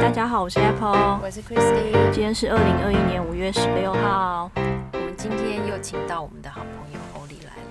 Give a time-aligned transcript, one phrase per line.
[0.00, 4.50] 大家好，我是 Apple，我是 Christy，今天是二零二一年五月十六号。
[4.54, 6.75] 我们今天又请到我们的好朋友。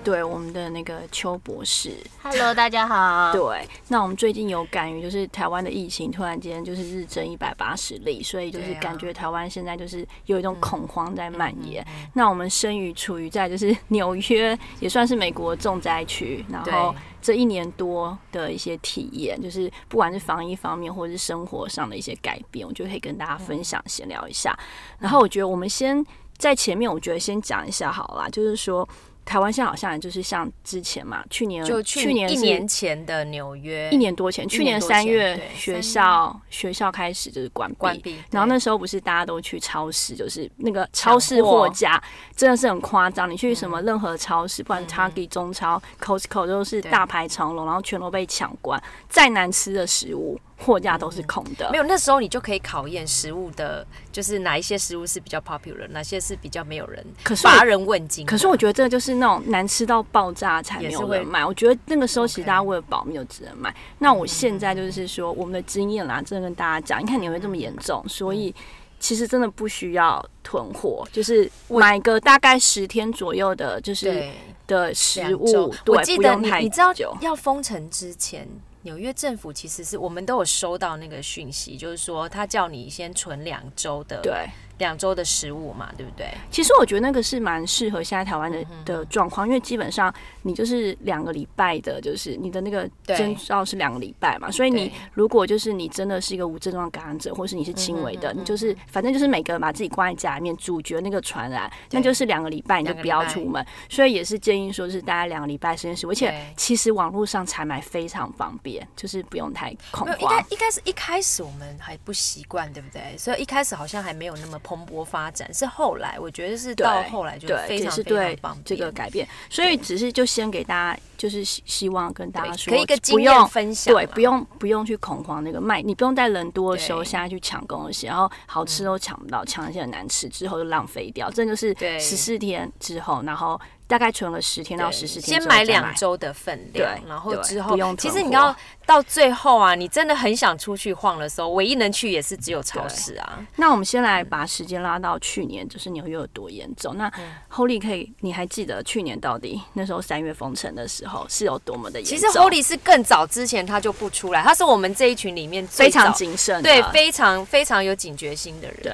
[0.06, 1.92] 对，我们的那个邱博士。
[2.22, 3.32] Hello，大家好。
[3.34, 11.84] 对，那我们最近有感于就是台湾的疫情突然间就是日增一百八十例，所以就是感觉台湾现在就是有一种恐慌在蔓延。
[12.12, 24.56] 那我们生于处于在就是 纽约，也算是美国重灾区，然后这一年多的一些体验，就是不管是防疫方面或者是生活上的一些改变，我就可以跟大家分享闲聊一下。
[25.00, 26.06] 然后我觉得我们先
[26.38, 28.88] 在前面，我觉得先讲一下好啦，就是说。
[29.26, 42.00] 台湾现在好像就是像之前嘛，去年就去年一年前的纽约，一年多前，去年三月对学校学校开始就是关闭，关闭，然后那对时候不是大家都去超市，就是那个超市货架
[42.36, 43.28] 真的是很夸张。
[43.28, 48.80] 你去什么任何超市，不管 Target、中超、Costco 都是大排长龙，然后全都被抢光。
[49.08, 51.70] 再难吃的食物，货架都是空的。
[51.70, 58.24] 没有那时候你就可以考验食物的，就是哪一些食物是比较 popular，哪些是比较没有人可是乏人问津。
[58.24, 61.44] 可是我觉得这就是那种难吃到爆炸才没有人买。
[61.44, 63.74] 我觉得那个时候其实大家为了保命就只能买。
[63.98, 68.54] 那我现在就是说我们的经验啦，真的跟大家讲，你看你会这么严重，所以
[68.98, 74.26] 其实真的不需要囤货，就是买个大概十天左右的，就是，
[74.66, 76.92] 的食物我记得你你知道。
[77.20, 78.48] 要封城之前。
[78.86, 84.48] 纽约政府其实是我们都有收到那个讯息，就是说他叫你先存两周的对，
[84.78, 86.26] 两周的食物嘛，对不对？
[86.50, 103.64] 其实我觉得那个是蛮适合现在台湾的嗯的状况，因为基本上你就是两个礼拜的，就是你的那个对征兆是两个礼拜嘛，所以你如果就是你真的是一个无症状感染者，或是你是轻微嗯的，你就是反正就是每个人把自己关在家里面，主角那个传染，那就是两个礼拜你就不要出门。
[103.88, 110.46] 所以也是建议说是大概两个礼拜时间食物，而且其实网络上采买非常方便，就是不用太恐没有，应该慌。
[110.50, 113.16] 应该是一开始我们还不习惯，对不对？
[113.18, 118.36] 所以一开始好像还没有那么蓬勃发展，是后来我觉得是到后来就对，非常非常对。
[118.64, 127.04] 这个改变，所以只是就先给大家，就是希希望跟大家说，对可以一个不经验用分享，对，不用不用去恐慌那个卖，你不用在人多的时候对。
[127.06, 138.54] 现在去抢东西，然后好吃都抢不到，抢一些很难吃之后就浪费掉，这就是十四天之后，然后大概存了十天到十四天先买两周的分量，然后之后不用其实你要
[138.84, 143.38] 到最后啊，你真的很想出去晃的时候，唯一能去也是只有超市啊。
[143.56, 146.96] 那我们先来把时间拉到去年，就是纽约有多严重。
[146.96, 152.20] 那嗯 Holy 可以，你还记得去年到底那时候三月封城的时候是有多么的严重其？
[152.20, 158.78] 实 Holy 是更早之前他就不出来，他是我们这一群里面最非常谨慎，对非常非常有警觉心的人。
[158.82, 158.92] 对。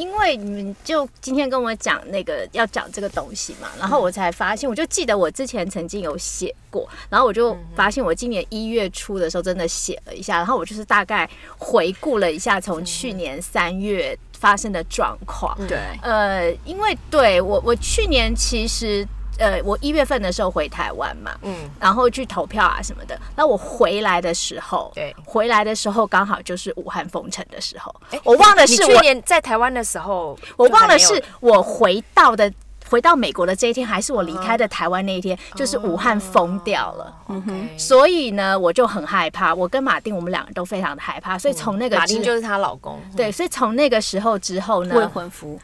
[0.00, 11.28] 因为你们就今天跟我讲那个要讲这个东西嘛，然后我才发现，我就记得我之前曾经有写过，然后我就发现我今年一月初的时候真的写了一下，然后我就是大概
[11.58, 15.54] 回顾了一下从去年三月发生的状况。
[15.68, 19.06] 对，呃，因为对我我去年其实
[19.40, 23.18] 呃我一月份的时候回台湾嘛，嗯，然后去投票啊什么的。
[23.34, 32.52] 那我回来的时候，对回来的时候刚好就是武汉封城的时候哎，我忘了是去年在台湾的时候，我忘了是我回到的。
[32.88, 37.14] 回到美国的这一天，还是我离开的台湾那一天，就是武汉封掉了。
[37.28, 39.54] 嗯哼，所以呢，我就很害怕。
[39.54, 41.38] 我跟马丁，我们两个都非常的害怕。
[41.38, 45.56] 所以从那个之马丁就是她老公，对，所以从那个时候之后呢未，婚夫，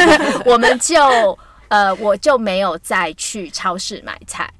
[0.44, 0.94] 我们就
[1.68, 4.52] 呃，我就没有再去超市买菜。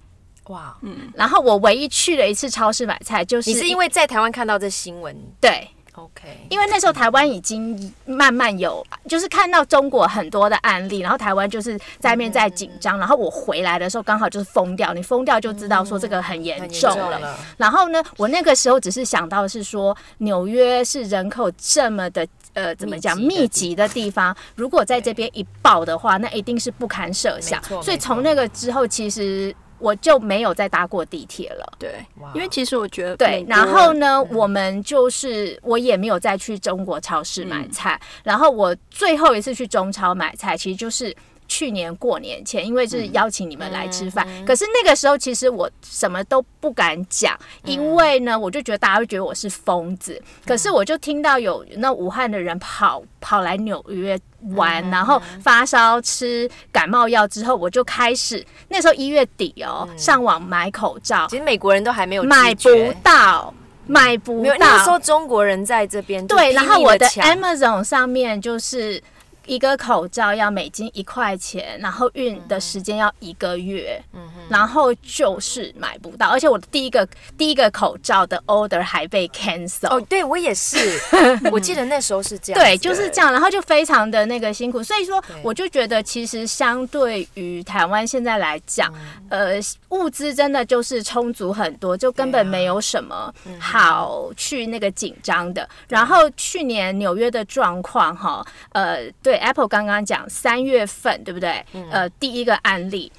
[0.48, 5.16] 哇，嗯然后我唯一去了一次超市买菜，就是你是因为在台湾看到这新闻？
[5.40, 16.96] 对，，OK，因为那时候台湾已经慢慢有，就是看到中国很多的案例，然后台湾就是在那边在紧张，然后我回来的时候刚好就是封掉，你封掉就知道说这个很严重了。
[16.96, 27.62] 重了，然后呢，我那个时候只是想到是说，纽约是人口这么的呃怎么讲密集的地方，如果在这边一爆的话，那一定是不堪设想。
[27.82, 31.72] 所以从那个之后，其实我就没有再搭过地铁了。
[31.78, 41.14] 对，因为其实我觉得对然后人呢，我们就是我也没有再去中国超市嗯买菜，然后我最后一次去中超买菜，其实就是。
[41.54, 50.20] 去年过年前，因为是邀请你们来吃饭，可是那个时候其实我什么都不敢讲，因为呢，我就觉得大家会觉得我是疯子。
[50.44, 54.18] 可是我就听到有那武汉的人跑跑来纽约
[54.56, 62.68] 玩，然后发烧吃感冒药之后，我就开始那时候一月底哦，上网买口罩，其实美国人都还没有买不
[63.00, 63.54] 到，
[63.86, 64.90] 买不到，那个时。
[64.90, 69.00] 候中国人在这边对，然后我的 Amazon 上面就是
[69.46, 77.06] 一个口罩要美金一块钱，然后运的时间要一个月，嗯然后就是买不到，而且我的第一个
[77.38, 79.88] 第一个口罩的 order 还被 cancel。
[79.88, 80.78] 哦，对我也是，
[81.50, 88.92] 我记得那时候是这样，对，就是这样，然后就非常的那个辛苦，所以说我就觉得，其实相对于台湾现在来讲，
[89.30, 89.54] 呃，
[89.88, 95.66] 物资真的就是充足很多，就根本没有什么好去那个紧张的。
[95.88, 101.64] 然后去年纽约的状况哈，呃，对，Apple 刚刚讲三月份对不对？
[101.90, 103.10] 呃，第一个案例。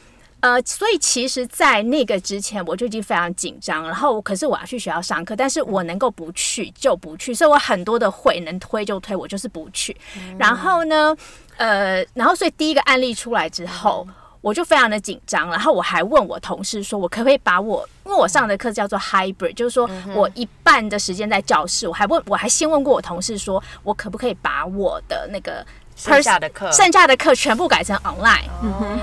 [0.41, 3.83] 呃，所以其实，在那个之前，我就已经非常紧张。
[3.83, 9.95] 然后，可是我要去学校上课，但是我能够不去就不去，所以我很多的会能推就推，我就是不去。
[10.38, 11.15] 然后呢，
[11.57, 14.07] 呃，然后所以第一个案例出来之后。
[14.41, 25.65] 我就非常的紧张，然后我还问我同事说，我可不可以把我，因为我上的课叫做 hybrid，就是说我一半的时间在教室，我还问，我还先问过我同事说，我可不可以把我的那个
[25.95, 28.44] 剩下的课，剩下的课全部改成 online。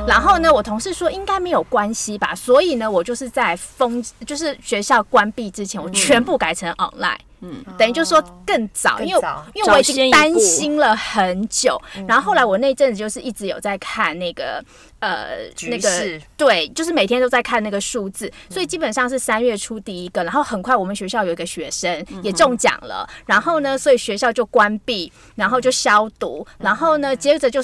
[0.06, 7.16] 然后呢，我同事说应该没有关系吧，所以呢，我就是在封，就是学校关闭之前，我全部改成 online。
[7.16, 7.31] 嗯，
[7.76, 9.22] 等于就是说更早，因为
[9.54, 14.64] 因为我已经担心了很久，然后后来我那阵子就是一直有在看那个
[15.00, 27.60] 呃那个对，就是每天都在看那个数字，所以基本上是三月初第一个，然后很快我们学校有一个学生也中奖了，然后呢，所以学校就关闭，然后就消毒，然后呢，接着就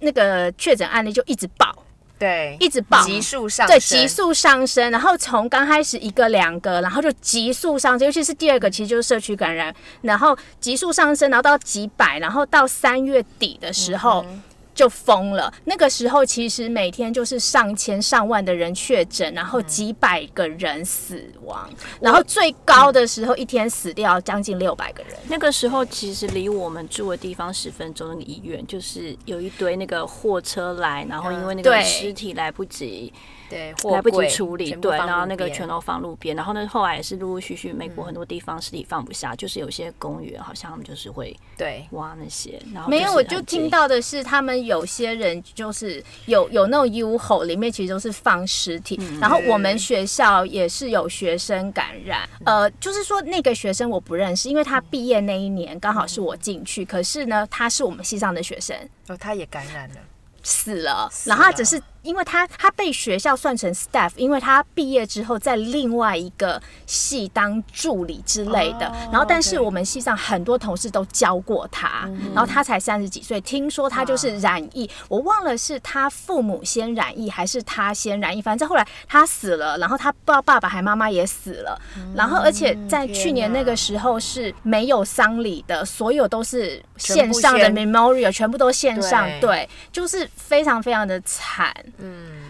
[0.00, 1.81] 那个确诊案例就一直爆，
[2.22, 14.24] 对，一直爆，急速上对，急速上升，然后从刚开始一个两个，然后就急速上升，尤其是第二个，其实就是社区感染，然后急速上升，然后到几百，然后到三月底的时候。
[14.74, 21.68] 就疯了，那个时候其实每天就是上千上万的人确诊，然后几百个人死亡，
[22.00, 25.12] 然后最高的时候一天死掉将近六百个人。
[25.28, 33.12] 那个时候其实离我们住的地方十分钟，那个医院就是有一堆那个货车来，然后因为那个尸体来不及
[33.52, 41.86] 对，来不及处理，对，然后那个全都放路边，然后呢后来也是陆陆续续，美国很多地方尸体放不下，就是有些公园好像他们就是会对。
[41.90, 48.96] 挖那些，然后没有，我就听到的是，他们有些人就是有有那种 U 吼，里面其实都是放尸体。
[49.00, 58.76] 嗯然后我们学校也是有学生感染，呃，就是说那个学生我不认识，因为他毕业那一年刚好是我进去，可是呢，他是我们系上的学生。
[59.08, 59.96] 哦，他也感染了，
[60.42, 81.80] 死了，然后他只是因为他他被学校算成 staff，因为他毕业之后在另外一个系当助理之类的，哦然后但是我们系上很多同事都教过他，然后他才三十几岁，听说他就是染疫，我忘了是他父母先染疫还是他先染疫，反正后来他死了，然后他不知道爸爸还妈妈也死了，
[82.16, 89.52] 然后而且在去年那个时候是没有丧礼的，所有都是线上的 memorial，全部都线上，对。
[89.52, 91.70] 对，就是非常非常的惨。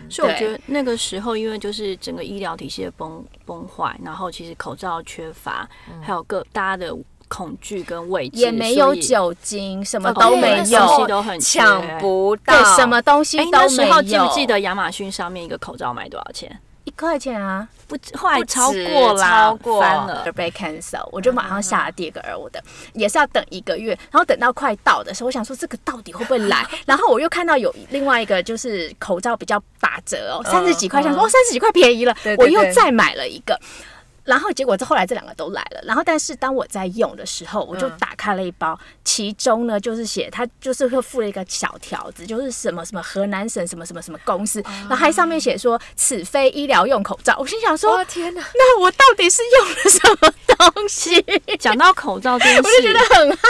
[0.08, 5.68] 所以我觉得那个时候，因为就是整个医疗体系的崩崩坏，然后其实口罩缺乏，
[6.00, 6.94] 还有各大家的
[7.28, 13.94] 恐惧跟畏惧，也没有酒精，什么哦都没有，都很抢不到，对，什么东西哎，都那时没有。
[13.94, 16.60] 候记不记得亚马逊上面一个口罩卖多少钱？
[16.84, 17.66] 一块钱啊？
[17.86, 20.24] 不，后来超过啦，超过翻了。
[20.32, 22.62] 被 cancel，我就马上下了第二个，而我的
[22.94, 26.66] 也是要等一个月，然后等到快到的时候，我想说这个到底会不会来？
[26.86, 33.58] 然后我又看到有另外一个就是口罩比较打折哦，三十几块，想说哦三十几块便宜了我又再买了一个。
[34.24, 47.36] 然后结果这后来这两个都来了，然后但是当我在用的时候，我就打开了一包，其中呢就是写它就是会附了一个小条子，就是什么什么河南省什么什么什么公司，然后还上面写说此非医疗用口罩。
[47.38, 50.34] 我心想说，哇天哪，那我到底是用了什么
[50.70, 51.24] 东西？
[51.58, 53.42] 讲到口罩这件事，我就觉得很害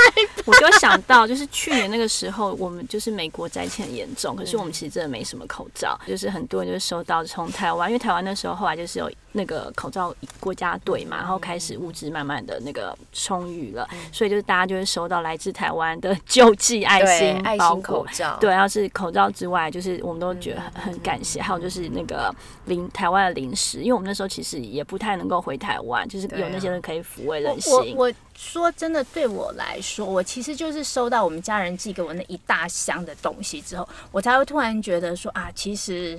[0.45, 18.07] 我就想到，就是去年那个时候，我们就是美国灾情很严重，可是我们其实真的没什么口罩，就是很多人就是收到从台湾，因为台湾那时候后来就是有那个口罩国家队嘛，然后开始物资慢慢的那个充裕了，所以就是大家就会收到来自台湾的救济爱心爱心包口。
[18.12, 21.40] 罩，对，要是口罩之外，就是我们都觉得很很感谢。
[21.40, 22.35] 还有就是那个
[22.66, 27.94] 零台湾的零食，因为我们那时候其实也不太能够回台湾，就是有那些人可以抚慰人心。
[27.97, 36.18] 我我说真的，对我来说，我其实就是收到我们家人寄给我那一大箱的东西之后，我才会突然觉得说啊，其实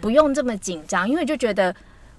[0.00, 1.74] 不用这么紧张，因为就觉得。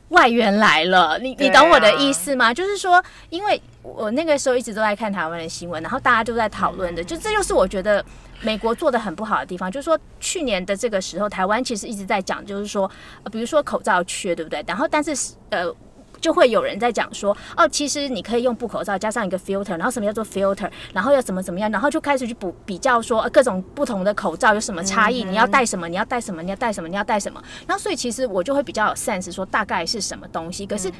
[0.10, 2.54] 外援来了，你你懂我的意思吗？
[2.54, 8.02] 就是说，因为我那个时候一直都在看台湾的新闻，然后大家都在讨论的，就这就是我觉得
[8.40, 12.90] 美国做的很不好的地方，就是说去年的这个时候，台湾其实一直在讲，就是说，
[13.24, 14.64] 呃比如说口罩缺，对不对？
[14.66, 15.76] 然后但是呃。
[16.20, 27.42] 就会有人在讲说，哦，其实你可以用布口罩加上一个 filter，然后什么叫做 filter，然后要怎么怎么样，然后就开始去补比较说、呃各种不同的口罩有什么差异，你要戴什么，你要戴什么，你要戴什么，你要戴什么。
[27.68, 30.92] 然后所以其实我就会比较有 sense 说大概是什么东西，可是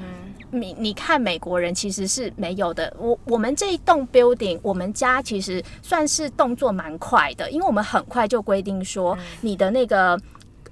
[0.52, 2.94] 你你看美国人其实是没有的。
[3.00, 10.20] 我我们这一栋 building，我们家其实算是动作蛮快的，因为我们很快就规定说你的那个。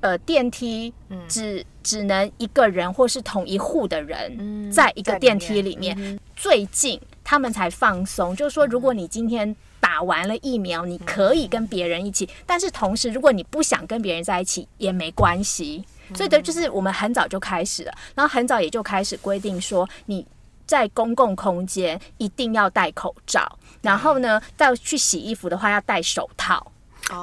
[0.02, 0.94] 呃，电梯
[1.28, 6.20] 只只能一个人或是同一户的人在一个电梯里面。
[6.36, 15.86] 最近他们才放松，就是说，如果你今天打完了疫苗，你可以跟别人一起，但是同时，如果你不想跟别人在一起也没关系。
[16.14, 20.26] 所以的就是我们很早就开始了，然后很早也就开始规定说你。
[20.68, 26.72] 在公共空间一定要戴口罩，然后呢，再去洗衣服的话要戴手套。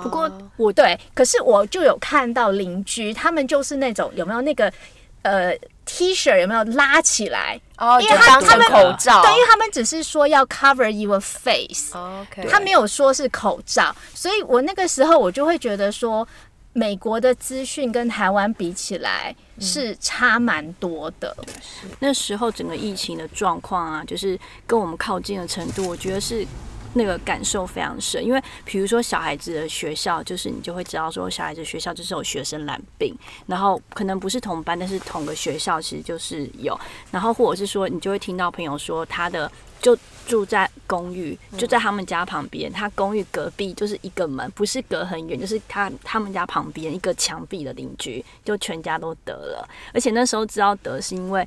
[0.02, 4.72] 不过我对，可是我就有看到邻居，他们就是那种有没有那个
[5.22, 7.60] 呃 T 恤有没有拉起来？
[7.78, 16.26] 哦，因为就当成他他们口罩，对，因为他们只是说要 cover your face，、OK，他没有说是口罩，所以我那个时候我就会觉得说，
[16.72, 21.36] 美国的资讯跟台湾比起来是差蛮多的。
[21.98, 26.46] 那时候整个疫情的状况啊，就是跟我们靠近的程度，我觉得是
[26.94, 28.24] 那个感受非常深。
[28.24, 36.78] 因为比如说小孩子的学校，就是你就会知道说，小孩子学校就是有学生染病，然后可能不是同班，但是同个学校其实就是有，
[37.10, 39.96] 然后或者是说你就会听到朋友说他的就。
[40.24, 42.72] 住在公寓，就在他们家旁边。
[42.72, 49.68] 他公寓隔壁就是一个门，不是隔很远，就是他他们家旁边一个墙壁的邻居，就全家都得了。
[49.92, 51.46] 而且那时候知道得是因为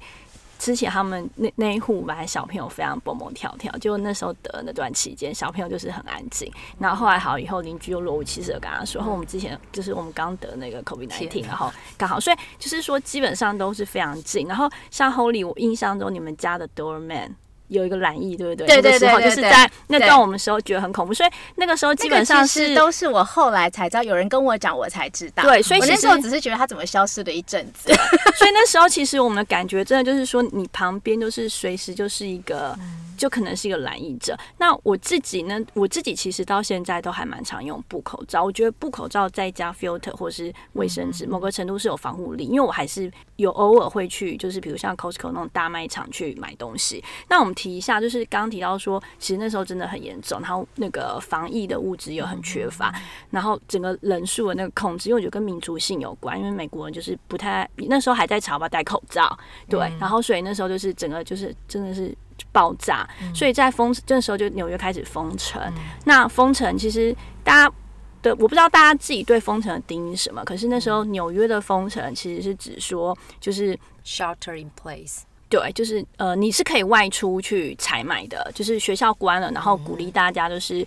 [0.57, 6.51] 之前他们那那一户本来小朋友非常蹦蹦跳跳，就那时候得那段期间，小朋友就是很安静。
[6.79, 14.47] 然后后来好以后，邻居又若无其事的跟他说，然后我们之前就是我们刚得那个 COVID nineteen，然后刚好，所以就是说基本上都是非常近。
[14.47, 17.31] 然后像 Holy，我印象中你们家的 doorman。
[17.67, 18.67] 有一个染疫，对不对？
[18.67, 25.43] 对对对对对就是在那段我们时候觉得很恐怖，所以那个时候基本上是都是我后来才知道，有人跟我讲，我才知道。
[25.43, 27.93] 对所以那时候只是觉得他怎么消失了一阵子。
[28.35, 32.77] 所以那时候其实我们的感觉真的就是说，你旁边就是随时就是一个，
[33.17, 34.37] 就可能是一个染疫者。
[34.57, 38.43] 那我自己呢，我自己其实到现在都还蛮常用布口罩。
[38.43, 47.03] 我觉得布口罩再加 filter 或是卫生纸，某个程度是有防护力，因为我还是有偶尔会去，就是比如像 Costco 那种大卖场去买东西。
[47.29, 52.93] 那我们提一下，就是刚刚提到说，其实那时候真的很严重，然后那个防疫的物质又很缺乏，
[53.31, 59.35] 然后整个人数的那个控制，因为我觉得跟民族性有关，因为美国人就是不太那时候还在吵吧戴口罩，
[59.67, 62.15] 对，然后所以那时候就是整个就是真的是
[62.51, 65.61] 爆炸，所以在封这时候就纽约开始封城，
[66.03, 67.73] 那封城其实大家。
[68.21, 73.77] 对，我不知道大家自己对封城的定义是什么，可是那时候纽约的封城其实是指说，就是。
[74.05, 75.21] shelter in place，
[75.55, 80.85] 对，就是呃，你是可以外出去采买的，就是学校关了，然后鼓励大家就是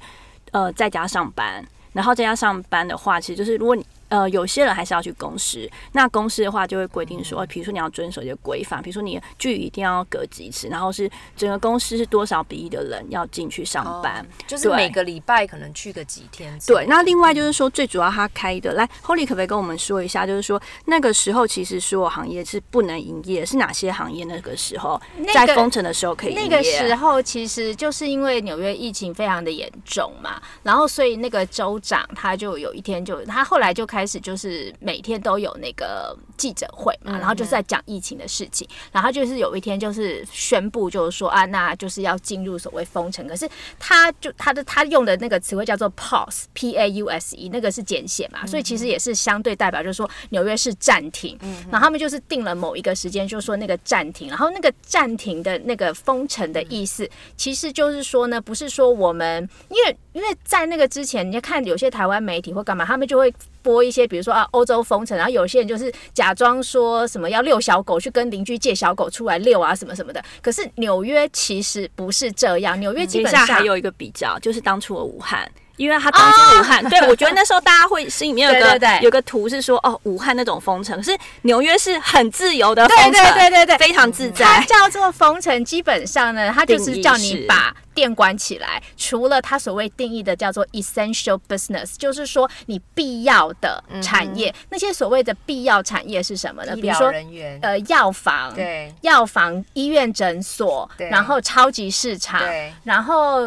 [0.50, 16.58] 呃在家上班，然后在家上班的话，其实就是如果你呃有些人还是要去公司，那公司的话就会规定说，比如说你要遵守一些规范，比如说你距离一定要隔几次，然后是整个公司是多少比例的人要进去上班，就是每个礼拜可能去个几天。
[16.66, 26.48] 对，那另外就是说，最主要他开的，来，Holly 可不可以跟我们说一下，就是说那个时候其实所有行业是不能营业，是哪些行业那个时候那个在封城的时候可以营业？
[26.48, 51.38] 那个时候其实就是因为纽约疫情非常的严重嘛，然后所以那个州长他就有一天就他后来就开始就是每天都有那个记者会嘛，然后就是在讲疫情的事情，然后就是有一天就是宣布就是说啊，那就是要进入所谓封城，可是他就他的他用的那个词汇叫做 pause p a u s e，那个是简写嘛，所以其实也是相对代表就是说纽约是暂停，
[51.71, 63.32] 然后他们就是定了某一个时间，就说那个暂停，然后那个暂停的那个封城的意思，其实就是说呢，不是说我们因为因为在那个之前，你看有些台湾媒体或干嘛，他们就会
[63.62, 70.20] 播一些，比如说啊欧洲封城，然后有些人就是假装说什么要遛小狗，去跟邻居借小狗出来遛啊什么什么的。
[70.42, 75.48] 可是纽约其实不是这样，纽约基本上还有一个比较，就是当初的武汉。
[75.76, 84.64] 因为他当初武汉，对我觉得那时候大家会心里面有个 对对对有个图是说，哦，武汉那种封城，可是纽约是很自由的封对城，对对对对，非常自在它。
[84.64, 96.76] 叫做封城，基本上呢，它就是叫你把店关起来，除了它所谓定义的叫做 essential business，就是说你必要的产业，那些所谓的必要产业是什么呢？
[96.76, 97.12] 比如说
[97.61, 98.95] 呃药房，对。
[99.00, 102.40] 药房、医院、诊所，然后超级市场，
[102.85, 103.40] 然后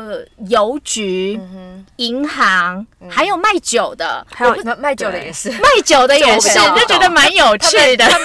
[0.49, 5.49] 邮局、嗯银行，还有卖酒的，还有哼，卖卖酒的也是。
[5.51, 8.05] 卖酒的也 是，就觉得蛮有趣的。
[8.05, 8.17] 他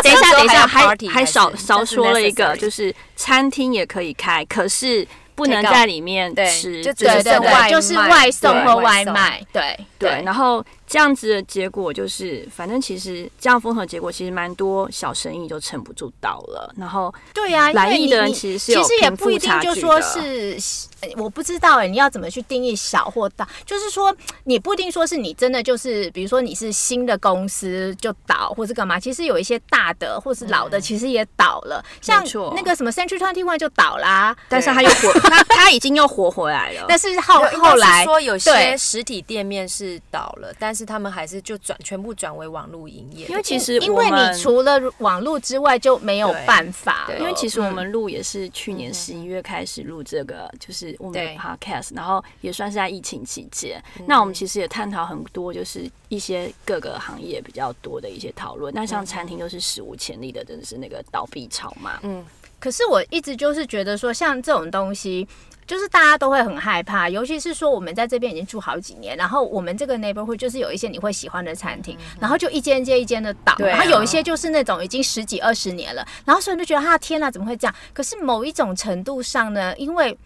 [0.00, 16.70] 等一下，等一下，还还少少就是说了一个，就是餐厅也可以开，可是不能在里面吃，就只对对是外对，就是外送或外卖，对对，然后这样子的结果就是，反正其实这样封锁的结果，其实蛮多小生意就撑不住倒了。
[16.76, 20.54] 然后对呀、因来意的人其实是有其实也不一定就说是，
[21.00, 23.48] 呃我不知道哎、你要怎么去定义小或大？
[23.64, 29.00] 就是说，你不一定说是你真的就是，比如说你是新的公司就倒，或是干嘛？
[29.00, 32.22] 其实有一些大的或是老的，其实也倒了，像
[32.54, 36.84] 那个什么 Century Twenty One 就倒啦、但是他又活， 他他已经又活回来了。
[36.86, 53.82] 但是后后来说有些实体店面是倒了，但是他们还是就转全部转为网络营业，因为其实因为你除了网络之外就没有办法了，因为其实我嗯们录也是去年十一月开始录这个，就是我们的 podcast，然后也算是在疫情期间。
[53.98, 58.72] 嗯那我们其实也探讨很多，就是一些各个行业比较多的一些讨论。
[58.74, 61.98] 那嗯像餐厅都是史无前例的，真的是那个倒闭潮嘛。
[62.02, 62.24] 嗯，
[62.58, 65.26] 可是我一直就是觉得说，像这种东西。
[65.66, 77.74] 就是大家都会很害怕，尤其是说我们在这边已经住好几年，然后我们这个 neighborhood 就是有一些你会喜欢的餐厅，然后就一间接一间的倒，然后有一些就是那种已经十几二十年了，然后所有人就觉得啊天哪，怎么会这样？
[77.92, 80.16] 可是某一种程度上呢，因为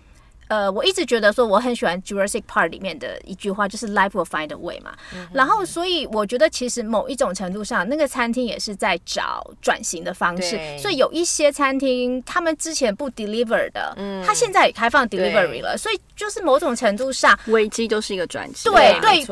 [0.48, 4.92] 呃，我一直觉得说我很喜欢 Jurassic Park 里面的一句话，就是 Life will find a way 嘛。
[5.32, 10.58] 然后，所以我觉得其实某一种程度上，那个餐厅也是在找转型的方式。
[10.78, 15.76] 所以有一些餐厅，他们之前不 deliver 的，嗯他现在也开放 delivery 了。
[15.76, 18.68] 所以就是某种程度上，危机都是一个转机。
[18.68, 19.24] 对对，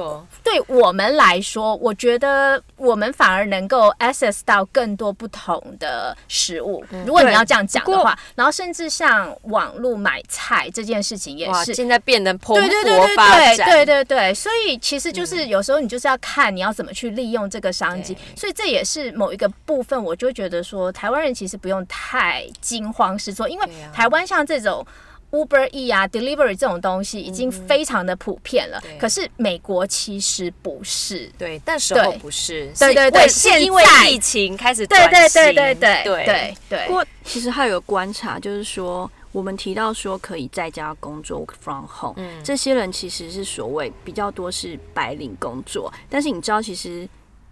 [0.42, 6.84] 对我们来说，我觉得我们反而能够 access 到更多不同的食物。
[7.06, 11.74] 如果你要这样讲的话，然后甚至像网络买菜这件事情也，是。
[11.74, 24.84] 现在变得蓬对对对勃发对对展，对对对，所以其实就是有时候你就是要看你要怎么去利用这个商机对，所以这也是某一个部分，我就觉得说台湾人其实不用太惊慌失措，因为台湾像这种。
[25.30, 28.96] Uber E 啊，delivery 这种东西已经非常的普遍了，对。
[28.98, 31.28] 可是美国其实不是。
[31.36, 36.86] 对，但时候不是，对对对现为是因为在疫情开始对对转型对对对对对对。
[36.86, 47.06] 不过其实还有个观察，就是说我们提到说可以在家工作 from home，、嗯这些人其实是所谓比较多是白领工作，但是你知道其实。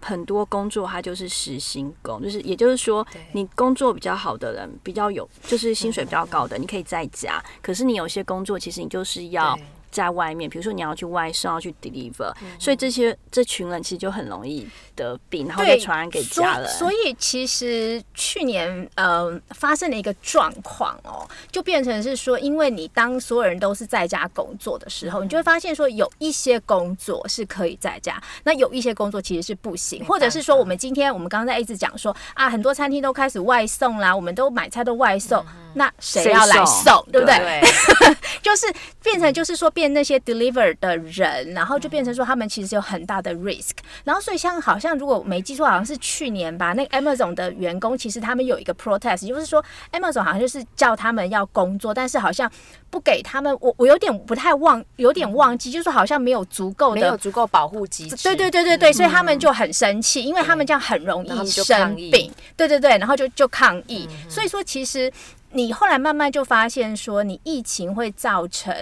[0.05, 7.41] 很多工作它就是时薪工，就是也就是说，你工作比较好的人，比较有就是薪水比较高的，你可以在家。
[7.63, 16.69] 可是你有些工作，其实你就是要对在外面，比如说你要去外送，要去 deliver，、所以嗯这些这群人其实就很容易得病，然后对再传染给家人。
[16.69, 36.67] 所以其实去年呃发生了一个状况哦，就变成是说，因为你当所有人都是在家工作的时候，你就会发现说，有一些工作是可以在家，那有一些工作其实是不行，或者是说，我们今天我们刚刚在一直讲说啊，很多餐厅都开始外送啦，我们都买菜都外送，那谁谁要来送？
[36.67, 37.39] 送，对不对？
[37.39, 37.63] 对，
[38.43, 38.67] 就是
[39.03, 43.71] 变成就是说变那些 deliver 的人，然后就变成说他们其实有很大的 risk，
[44.05, 52.51] 然后所以像好像如果没记错，好像是去年吧，那个 Amazon 的员工其实他们有一个 protest，就是说 Amazon 好像就是叫他们要工作，但是好像
[52.91, 57.23] 不给他们，我我有点不太忘，有点忘记，就是说好像没有足够的没有的。
[57.23, 62.29] 足够保护机制，对对对对对，所以他们就很生气，因为他们这样很容易生病。
[62.57, 64.09] 对对对，然后就就抗议。
[64.29, 65.11] 所以说，其实
[65.53, 68.75] 你后来慢慢就发现说，你疫情会造成，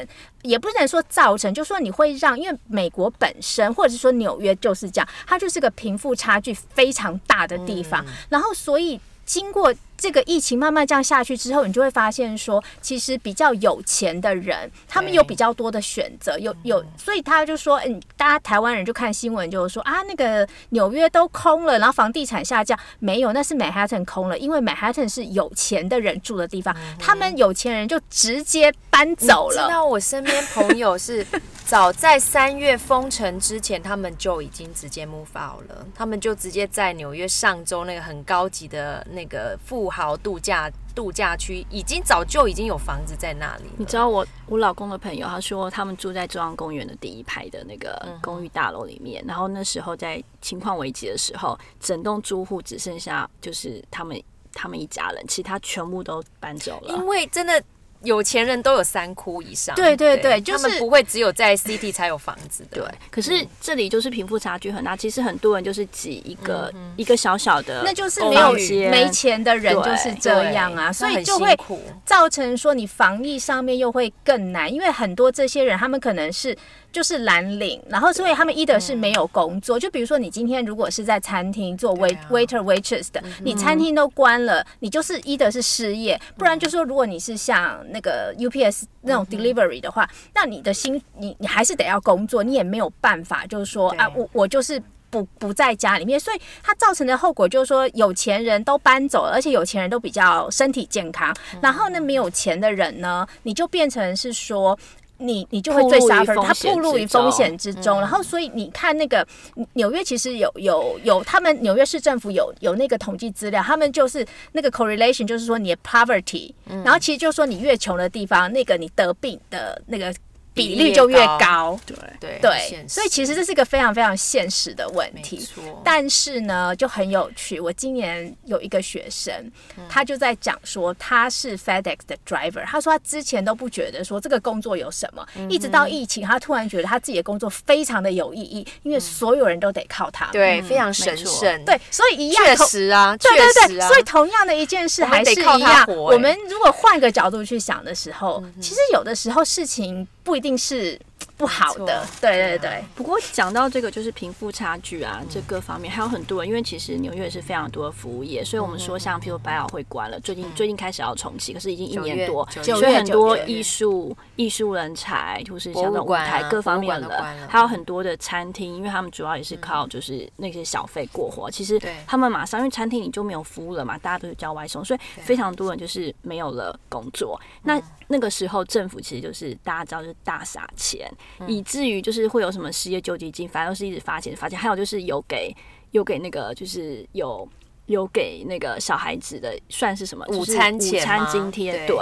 [0.42, 9.74] 也不能说造成，就说你会让，因为美国本身或者是说纽约就是这样，它就是个贫富差距非常大的地方，然后所以经过。
[10.00, 29.56] 这个疫情慢慢这样下去之后，你就会发现说，其实比较有钱的人，他们有比较多的选择，有有，所以他就说，嗯，大家台湾人就看新闻，就是说啊，那个纽约都空了，然后房地产下降，没有，那是 Manhattan 空了，因为 Manhattan 是有钱的人住的地方，他们有钱人就直接搬走了。
[29.56, 31.26] 知道我身边朋友是
[31.66, 43.64] 早在三月封城之前，他们就已经直接 move out 了，他们就直接在纽约上周那个很高级的那个富豪度假度假区，已经早就已经有房子在那里。
[43.76, 54.22] 你知道我我老公的朋友，他说他们住在中央公园的第一排的那个嗯公寓大楼里面，然后那时候在情况危急的时候，整栋住户只剩下就是他们
[54.52, 57.06] 他们一家人，其他全部都搬走了因。
[57.06, 57.62] 为真的
[58.02, 59.74] 有钱人都有三窟以上。
[59.76, 62.82] 对对对就是他们不会只有在 city 才有房子的。
[62.82, 71.56] 对，可是这里就是贫富差距很大，其实很多人就是挤一个、一个小小的，那就是没有间没钱的人就是这样啊，所以就会
[72.04, 76.56] 造成说你防疫上面又会更难，因为很多这些人他们可能是
[76.92, 94.82] 就是蓝领，然后所以他们一的是没有工作，就比如说你今天如果是在餐厅做 wait、啊、waiter waitress 的，你餐厅都关了，你就是一的是失业，不然就说如果你是像那个 UPS 那种 delivery 的话，那你的薪你你还是得要工作，你也没有办法，就是说啊，我我就是。
[95.12, 101.34] 不不在家里面，所以它造成的后果就是说，有钱人都搬走了，而且有钱人都比较身体健康。
[101.60, 104.78] 然后呢，没有钱的人呢，你就变成是说。
[105.20, 109.26] 你你就会最 suffer，他风险暴露于风险之中，然后所以你看那个
[109.74, 116.52] 纽约其实有有有，他们纽约市政府有有那个统计资料，他们就是那个 correlation，就是说你的 poverty，、
[116.84, 120.12] 然后其实就是说你越穷的地方，那个你得病的那个
[120.52, 121.78] 比例就越高。
[121.86, 121.96] 对。
[122.20, 125.38] 对对，所以其实这是一个非常非常现实的问没题。
[125.38, 127.58] 错，但是呢，就很有趣。
[127.58, 129.50] 我今年有一个学生，
[129.88, 132.62] 他就在讲说他是 FedEx 的 driver。
[132.66, 140.26] 他说他之前都不觉得说这个工作有什么，一直到疫情，他突然觉得他自己的工作非常的有意义，因为所有人都得靠他。
[140.26, 145.86] 对，嗯非常神圣。，对，所以一样确同实啊，对对对，啊，所以同样的一件事还是得靠一样。
[145.88, 151.00] 我们如果换个角度去想的时候，其实有的时候事情不一定是
[151.40, 152.06] 不好的。
[152.20, 171.50] 对对啊对对，不过讲到这个就是贫富差距啊，这各方面还有很多人，因为其实纽约也是非常多的服务业，所以我们说像譬如百老汇关了，最近最近开始要重启，可是已经一年多，所以很多艺术艺术人才，就是像那种舞台各方面的还有很多的餐厅，因为他们主要也是靠就是那些小费过活。
[171.50, 177.40] 其实他们马上因为餐厅你就没有服务了嘛，大家都是叫外送，所以非常多人就是没有了工作。
[177.62, 181.10] 那那个时候政府其实就是大家知道就是大撒钱，
[181.46, 185.54] 以至于就是会有什么失业救济金，反正是一直发钱发钱，还有就是有给
[185.92, 187.48] 有给那个就是有。
[187.90, 190.24] 有给那个小孩子的算是什么？
[190.28, 191.96] 午就是餐钱午餐津贴，对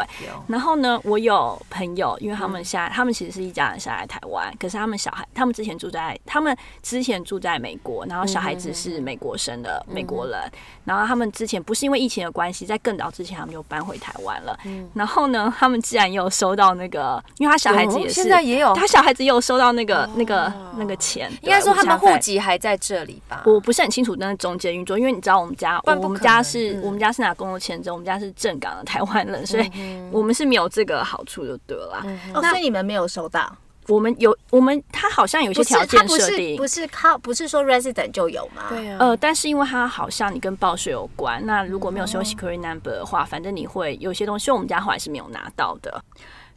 [0.47, 10.39] 然后呢，我有朋友，因为他嗯们下来，他们其实是一家人下来台湾，可是他们小孩，他们之前住在，他们之前住在美国，然后小孩嗯子是美国生的美国人，
[10.85, 14.59] 然后他们之前不是因为疫情的关系，在更早之前他们就搬回台湾了。
[14.93, 22.07] 然后呢，他们既然也有收到那个，因为他小孩子也是，现在也有他小孩子也有收到那个、那个那个钱，应该说他们户。
[22.19, 23.45] 籍还在这里吧？
[23.47, 29.71] 我不是很清楚那中间运作，因为你知道我们家，不然我们家是、嗯我们家是拿工作签证，我们家是正港的台湾人，所以
[30.11, 32.19] 我们是没有这个好处就对了啦。
[32.35, 33.55] 哦，所以你们没有收到。
[33.89, 36.67] 我们有我们他好像有些，条件设定不。
[36.67, 38.65] 是靠，不是说 resident 就有吗？
[38.69, 46.05] 对啊，呃，但是因为它好像你跟报税有关，那如果没有哦收 security number 的话，反正你会有些东西，我们家后来是没有拿到的。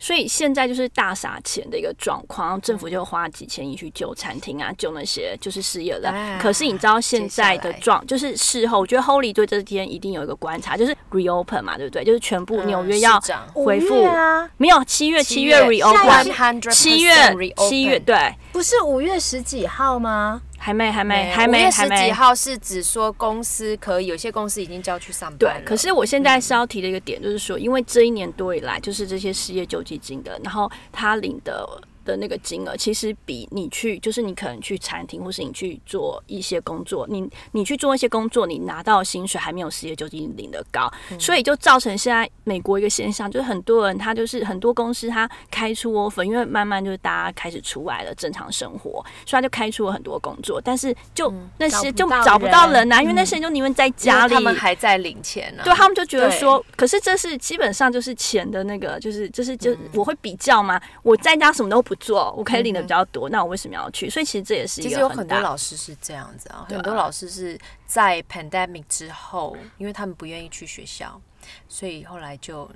[0.02, 6.10] 所以现在就是大撒钱的一个状况，政府就花几千亿去救餐厅啊，救那些就是失业的。
[6.10, 12.04] 啊可是你知道现在的状，就是事后，我觉得 Holy 对这天一定有一个观察，就是 reopen 嘛，对不对？
[12.04, 13.22] 就是全部纽约要
[13.54, 14.04] 恢复。
[14.06, 17.14] 啊，没有七月七月 reopen，七月
[17.56, 20.42] 七月对，不是五月十几号吗？
[20.64, 22.12] 还没还没还没还没十几还没。
[22.12, 31.68] 号是指说公司可以，有些公司已经叫去上班对了，可是我现在是要提的一个点，就是说，因为这一年多以来，就是这些失业救济金的，然后他领的
[32.06, 55.64] 的那个金额，其实比你去，就是你可能去餐厅，或是你去做一些工作，你你去做一些工作，你拿到薪水还没有失业救济金领的高，所以就造成现在美国一个现象，就是很多人他就是很多公司他开出 offer，因为慢慢就是大家开始出来了正常生活，所以他就开出了很多工作，但是就那些就找不到人呐啊，因为那些人就宁愿在家里，他们还在领钱呢。
[55.64, 60.82] 对他们就觉得说，可是这是基本上就是钱的那个，就是就是就我会比较嘛？
[61.04, 64.10] 我在家什么都不做，我可以领的比较多，那我为什么要去？
[64.10, 65.16] 所以其实这也是一其实有个。
[65.16, 71.20] 很多老师是这样子啊，啊很多老师是在 pandemic 之后，因为他们不愿意去学校，
[71.68, 72.72] 所以后来就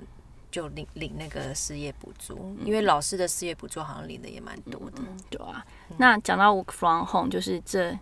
[0.51, 5.01] 就领领那个失业补助，因为老师的失业补助好像领的也蛮多的。
[5.29, 7.97] 对啊，那讲到 work from home，就是这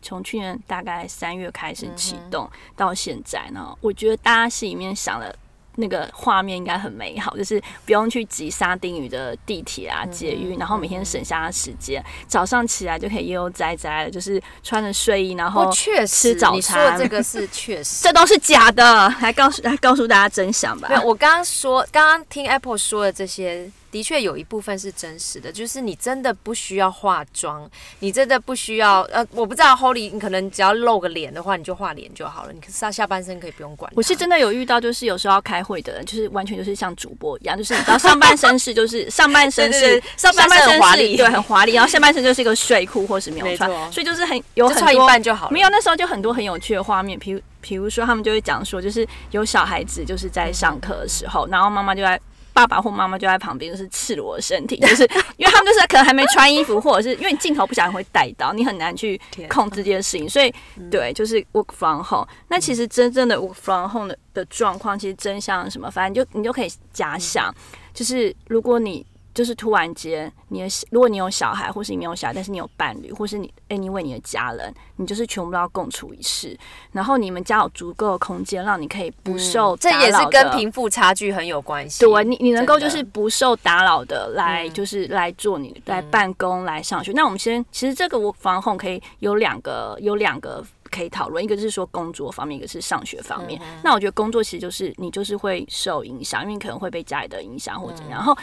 [0.00, 5.36] 从去年大概三月开始启动到现在呢，我觉得大家心里面想的。
[5.76, 18.14] 那个画面应该很美好，就是不用去挤沙丁鱼的地铁啊、捷运，然后每天省下的时间，早上起来就可以悠悠哉哉的，就是穿着睡衣，然后哦，确实，吃早你说餐这个是确实 这。
[18.14, 20.94] 都是假的，来告诉来告诉大家真相吧没。
[20.94, 33.88] 有，我刚刚说，刚刚听 Apple 说的这些的确有一部分是真实的，就是你真的不需要化妆，你真的不需要呃，我不知道 Holy，你可能只要露个脸的话，你就画脸就好了，你下下半身可以不用管。
[33.94, 45.52] 我是真的有遇到，就是有时候要开会的人，就是完全就是像主播一样，就是你知道上半身是就是 上半身对是上半身很华丽对，很华丽，然后下半身就是一个睡裤或是没有穿所以就是很有就穿一半就好了。
[45.52, 52.20] 没有，那时候就很多很有趣的画面，比如比如说他们就会讲说，就是有小孩子就是在上课的时候，然后妈妈就在。
[52.54, 55.02] 爸爸或妈妈就在旁边，就是赤裸的身体， 就是
[55.36, 60.54] 因为他们就是可能还没穿衣服，或者是 因为你镜头不小心会带到，你很难去控制这件事情，所以
[60.90, 62.26] 对，就是 work from home。
[62.48, 65.90] 那其实真正的 work from home 的的状况，其实真相是什么？
[65.90, 67.54] 反正就你就可以假想，
[67.92, 76.56] 就是如果你就是突然间，你的如果你有小孩，或是你没有小孩，但是你有伴侣，或是你 anyway 你的家人，你就是全部都要共处一室，
[76.92, 82.04] 然后你们家有足够的空间，让你可以不受嗯这也是跟贫富差距很有关系。
[82.04, 87.10] 对你，你能够就是不受打扰的来，嗯就是来做你来办公、来上学。
[87.12, 93.60] 那我们先，其实这个 work from home 可以有两个，有两个可以讨论，一个就是说工作方面，一个是上学方面。
[93.82, 98.04] 那我觉得工作其实就是你就是会受影响，因为你可能会被家里的影响或者。
[98.08, 98.36] 然后。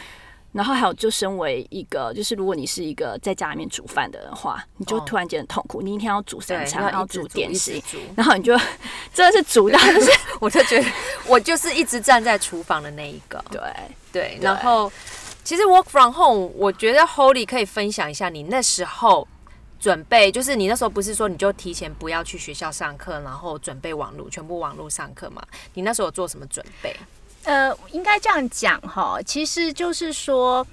[0.52, 7.82] 然后还有，就身为一个，就是如果你是一个在家里面煮饭的人的话，你就哦突然间很痛苦，你一天要煮三对，餐，然后煮点心，
[8.14, 8.54] 然后你就
[9.14, 10.10] 真的是煮到就是
[10.40, 10.86] 我就觉得
[11.26, 13.42] 我就是一直站在厨房的那一个。
[13.50, 13.60] 对，
[14.12, 14.92] 对，然后
[15.42, 19.26] 其实 work from home，我觉得 Holy 可以分享一下你那时候
[19.80, 25.42] 准备，就是你那时候不是说你就提前不要去学校上课，然后准备网络，全部网络上课嘛？
[25.74, 26.94] 你那时候有做什么准备？
[27.44, 30.66] 呃，应该这样讲哈，其实就是说。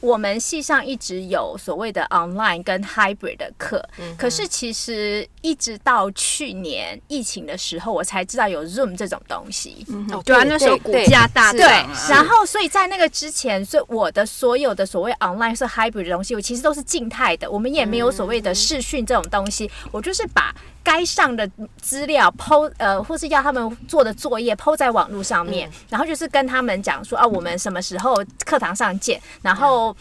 [0.00, 3.84] 我们系上一直有所谓的 online 跟 hybrid 的课，
[4.16, 9.84] 可是其实一直到去年疫情的时候，我才知道有 Zoom 这种东西。
[10.12, 20.54] 哦对啊，那时候股价大涨啊，然后所以在那个之前，所以我的所有的所谓 online 是 hybrid 的东西，我其实都是静态的，我们也没有所谓的视讯这种东西，我就是把
[20.88, 21.48] 该上的
[21.82, 29.94] 资料抛呃，或是要他们做的作业抛在网络上面，然后就是跟他们讲说啊，我们什么时候课堂上见，然后。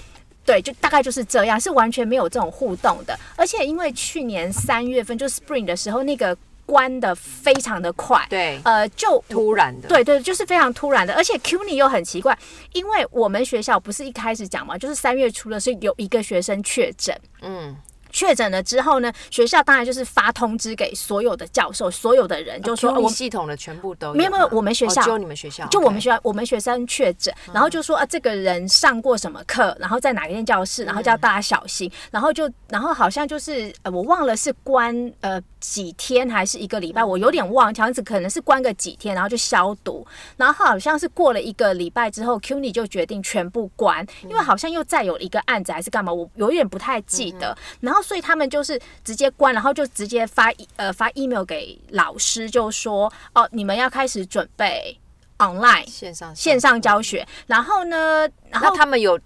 [0.47, 3.19] 对，就大概就是这样，是完全没有这种互动的。
[3.35, 6.33] 而且因为去年三月份就 spring 的时候，那个
[6.65, 12.37] 关的非常的快，对，呃，就突然的，对对，就是非常突然的，而且 CUNY 又很奇怪，
[12.71, 17.75] 因为我们学校不是一开始讲嘛，就是三月初的是有一个学生确诊，嗯，
[18.11, 25.01] 确诊了之后呢，学校当然就是发通知给所有的教授、所有的人，就说、我们系统的全部都没有没有我们学校。
[25.01, 54.97] 哦只有你们学校，就我们学校，我们学生确诊，然后就说啊，这个人上过什么课，然后在哪一间教室，然后叫大家小心，然后就然后好像就是呃，我忘了是关呃几天还是一个礼拜，我有点忘，好像是可能是关个几天，然后就消毒，然后好像是过了一个礼拜之后，CUNY 就决定全部关，因为好像又再有一个案子还是干嘛，我有点不太记得，然后所以他们就是直接关，然后就直接发呃发 email 给老师，就说哦，你们要开始准备
[55.39, 55.85] online。
[55.89, 59.19] 线上线上教学，然后呢，然后他们有。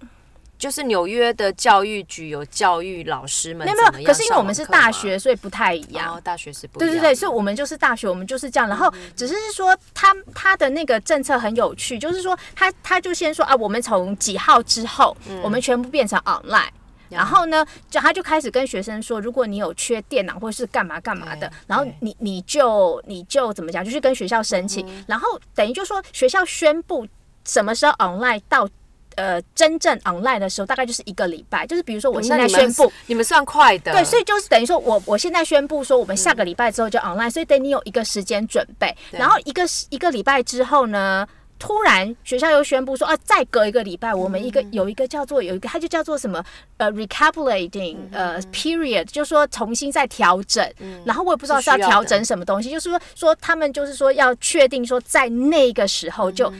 [0.61, 6.05] 就是纽约的教育局有教育老师们没有没有，可是因为我们是大学，所以不太一样。
[6.05, 8.69] 然后大学是不一样，对对对，所以我们就是大学，我们就是这样。
[8.69, 16.69] 然后只是说他他的那个政策很有趣，就是说他他就先说啊，我们从几号之后，我们全部变成 online。
[17.09, 27.07] 然后呢，就他就开始跟学生说，如果你有缺电脑或是干嘛干嘛的，然后你你就你就怎么讲，就去跟学校申请，然后等于就说学校宣布
[27.45, 28.69] 什么时候 online 到。
[29.15, 31.65] 呃，真正 online 的时候，大概就是一个礼拜。
[31.67, 41.27] 就是比如说，我现在宣布，你们算快的，对，所以就是等于说我我现在宣布说，我们下个礼拜之后就 online，、所以等你有一个时间准备，然后一个一个礼拜之后呢。
[41.63, 46.43] 突然，学校又宣布说啊，再隔一个礼拜，我们一个、有一个叫做有一个，它就叫做什么
[46.77, 50.67] 呃 recalculating 呃 period，就是说重新再调整。
[51.05, 56.51] 然后我也不知道是要调整什么东西，就是说说他们就是说要确定说在那个时候就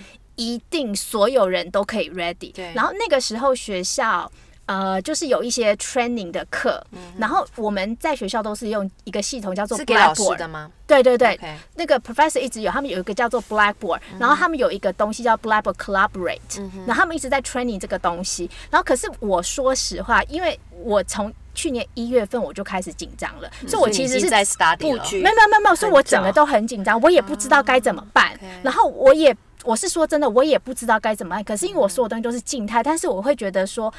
[0.42, 2.52] 一定所有人都可以 ready。
[2.54, 4.32] 对然后那个时候学校。
[4.68, 6.82] 呃，就是有一些 training 的课，
[7.18, 10.72] 然后我们在学校都是用一个系统叫做 Blackboard，的吗？
[10.88, 11.38] 对对对
[11.76, 18.50] 那个 professor 一直有，他们有一个叫做 Blackboard，、然后他们有一个东西叫 Blackboard Collaborate，、然后他们一直在 training 这个东西。
[18.70, 28.40] 然后可是我说实话，因为我从去年一月份我就开始紧张了，所以我其实是在 study 布局没有没有没有没有，所以我整个都很紧张，我也不知道该怎么办。
[28.64, 31.44] 然后我也我是说真的，我也不知道该怎么办。
[31.44, 33.94] 可是因为我所有东西都是静态，但是我会觉得说。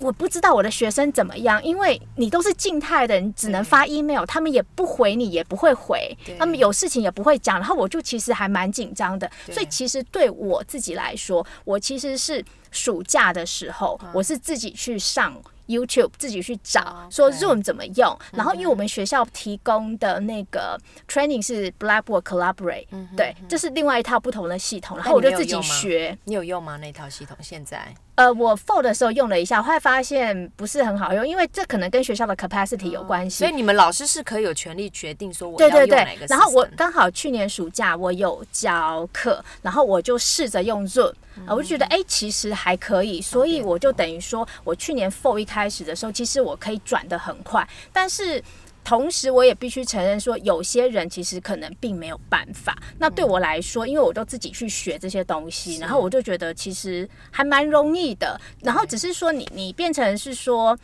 [0.00, 9.30] 我不知道我的学生怎么样，因为你都是静态的，你只能发 email，他们也不回你，也不会回，他们有事情也不会讲，然后我就其实还蛮紧张的。
[9.52, 15.32] 所以其实对我自己来说，我其实是暑假的时候，嗯我是自己去上
[15.66, 26.16] YouTube 自己去找哦说 Zoom 怎么用，然后因为我们学校提供的那个 training 是 Blackboard Collaborate，对，这是另外一套不同的系统，然后我就自己学。
[26.24, 26.76] 你有用吗？
[26.76, 27.94] 那套系统现在？
[28.16, 33.38] 呃，我 Fold 的时候用了一下，后来发现不是很好用，因为这可能跟学校的 capacity 有关系。
[33.38, 36.26] 所以你们老师是可以有权利决定说我要用哪个。
[36.26, 41.12] 对然后我刚好去年暑假我有教课，然后我就试着用 Zoom，、
[41.46, 48.42] 呃我就觉得哎、其实还可以，所以我就等于说我去年 Fold 一开始的时候，其实我可以转的很快，但是。
[48.84, 52.76] 同时，我也必须承认说，有些人其实可能并没有办法。
[52.98, 58.38] 那对我来说，因为我都自己去学这些东西，然后我就觉得其实还蛮容易的。
[58.60, 60.78] 然后只是说你，你变成是说，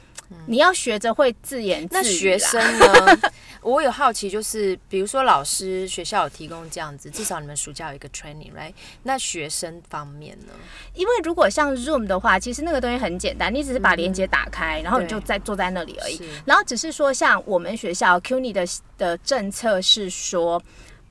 [0.47, 2.03] 你要学着会自言自语。
[2.03, 3.19] 那学生呢？
[3.63, 8.73] 我有好奇，就是比如说老师学校有提供这样子，至少你们暑假有一个 training，right？
[9.03, 10.55] 那学生方面呢？
[10.95, 16.19] 因为如果像 Zoom 的话，其实那个东西很简单，你只是把连接打开，然后你就在坐在那里而已。
[16.47, 18.67] 然后只是说，像我们学校 CUNY 的
[18.97, 20.63] 的政策是说，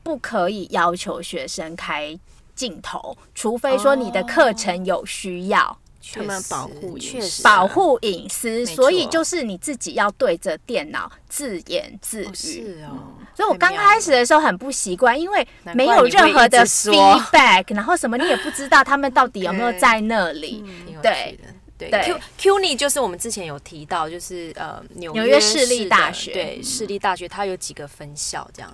[0.01, 2.19] 不可以要求学生开
[2.55, 5.77] 镜头，除非说你的课程有需要。
[6.13, 12.35] 他们保护隐私确实保护隐私，所以就是你自己要对着电脑自言自哦语。
[12.35, 13.13] 是哦。
[13.35, 20.63] 所以我刚开始的时候很不习惯，因为没有任何的 feedback，然后什么你也不知道他们到底有没有在那里。
[21.01, 21.37] 对。
[21.79, 28.69] 对对 Q CUNY 就是我们之前有提到，就是呃纽纽约市立大学对市立大学它有几个分校这样。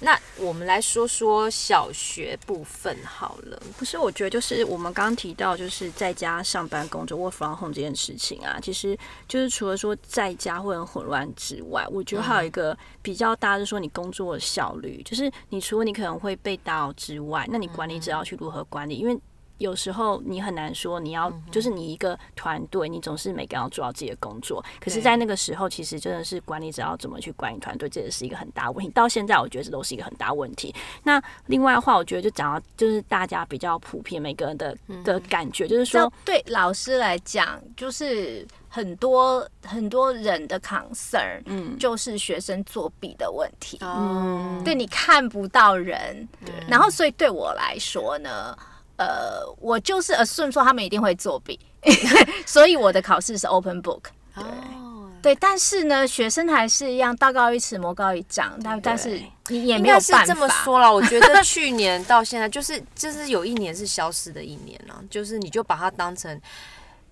[0.00, 3.62] 那我们来说说小学部分好了。
[3.78, 8.96] 不是，我觉得就是我们刚刚提到，就是在家上班工作 work from home 这件事情啊，其实
[9.28, 19.18] 就是除了说在家会很混乱之外，我觉得还有一个比较大，就是说你工作的效率，就是你除了你可能会被打扰之外，那你管理者要去如何管理，因为。
[19.60, 24.64] 有时候你很难说你要，就是你一个团队，你总是每个人要做好自己的工作。
[24.80, 28.90] 可是，在那个时候，其实真的是管理者要怎么去管理团队，这也是一个很大的问题。
[28.92, 30.74] 到现在，我觉得这都是一个很大问题。
[31.02, 43.78] 那另外的话，我觉得就讲到就是大家比较普遍每个人的的感觉，就是说，对老师来讲，就是很多很多人的 concern，嗯，就是学生作弊的问题。
[43.82, 48.56] 嗯，对你看不到人，对然后所以对我来说呢，
[49.00, 51.58] 呃，我就是 assume 说他们一定会作弊，
[52.44, 54.02] 所以我的考试是 open book。
[54.34, 58.52] 哦，对，但是呢，学生还是一样，道高一尺，魔高一丈。
[58.62, 60.54] 但但是你也没有办法是这么法。
[60.64, 60.92] 说了。
[60.92, 66.38] 我觉得 去年到现在，就是就是有一年是消失的一年啊，就是你就把它当成。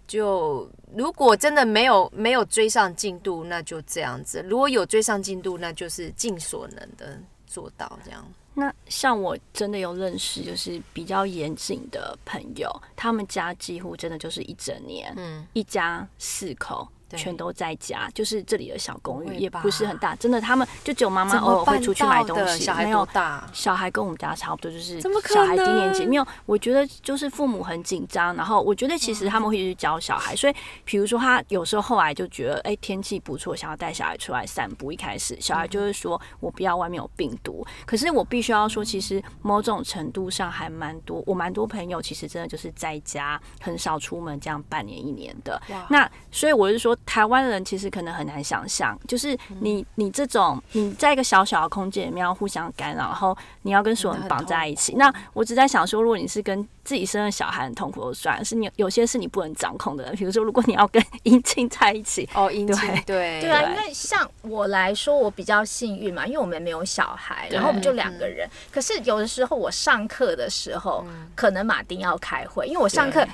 [0.07, 8.27] 就如果真的没有没有追上进度，那就这样子；如果有追上进度，那就是尽所能的做到这样。
[8.59, 16.88] 那像我真的有认识，就是比较严谨的朋友，他们家几乎真的就是一整年，嗯，一家四口。
[17.09, 23.49] 对全都在家，就是这里的小公寓，也不是很大，真的，他们就只有妈妈偶尔会出去买东西，小孩没有大？
[23.53, 26.27] 小孩跟我们家差不多，就是小孩低年级没有。
[26.47, 34.92] 我觉得就是父母很紧张，然后我觉得其实他们会去教小孩，所以比如说他有时候后来就觉得，哎、天气不错，想要带小孩出来散步。
[34.92, 37.66] 一开始小孩就是说，我不要外面有病毒。
[37.87, 45.61] 可是我必须要说，其实某种程度上还蛮多，我蛮多朋友其实真的就是在家很少出门，这样半年一年的。
[45.88, 54.95] 那所以我是说，台湾人其实可能很难想象，就是你你这种你在一个小小的空间里面要互相干扰，然后你要跟所有人绑在一起。
[54.97, 63.41] 那我只在想说，如果你是跟自己生的小孩很痛苦就算了，是你有些是你不能掌控的，比如说如果你要跟姻亲在一起，哦，姻亲对。
[63.41, 63.41] 对。
[63.41, 68.49] 对啊，因为像我来说，我比较幸运嘛，因为我们没有小孩，然后我们就两个人。
[68.71, 73.31] 可是有的时候我上课的时候，可能马丁要开会，因为我上课对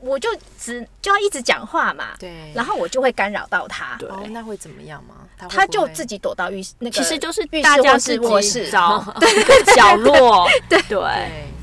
[0.00, 4.08] 我就只就要一直讲话嘛，对，然后我就会干扰到他，对。
[4.08, 5.14] 哦，那会怎么样吗？
[5.48, 8.68] 他就自己躲到浴室那个，其实就是浴室大家是卧室。
[8.70, 10.80] 找 一个 角落， 对。
[10.82, 11.00] 对。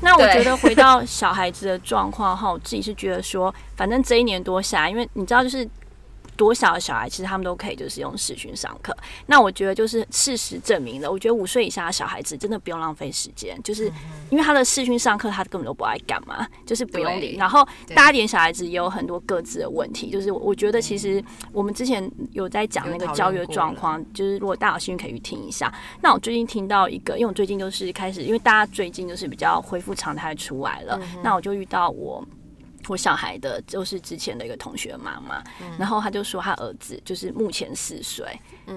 [0.00, 5.66] 那我对觉得回到小孩子的状况哈，我自己是觉得说，反正这一年多下来，因为你知道，就是
[6.36, 8.96] 多小的小孩，其实他们都可以就是用视讯上课。
[9.26, 13.90] 那我觉得就是事实证明了，我觉得五岁以下的小孩子真的不用浪费时间，就是
[14.30, 17.36] 因为他的视讯上课，他根本都不爱干嘛，就是不用理。
[17.36, 21.22] 然后大一点小孩子也有很多各自的问题，就是我我觉得其实
[21.52, 25.72] 我们之前有在讲那个教育的状况，就是如果大家有兴趣可以去听一下。
[26.02, 32.24] 那我最近听到一个，因为我最近就是开始，因为大家最近就是比较恢复常态出来了，那我就遇到我。
[32.88, 35.42] 我小孩的就是之前的一个同学妈妈，
[35.78, 38.26] 然后他就说他儿子就是目前四岁，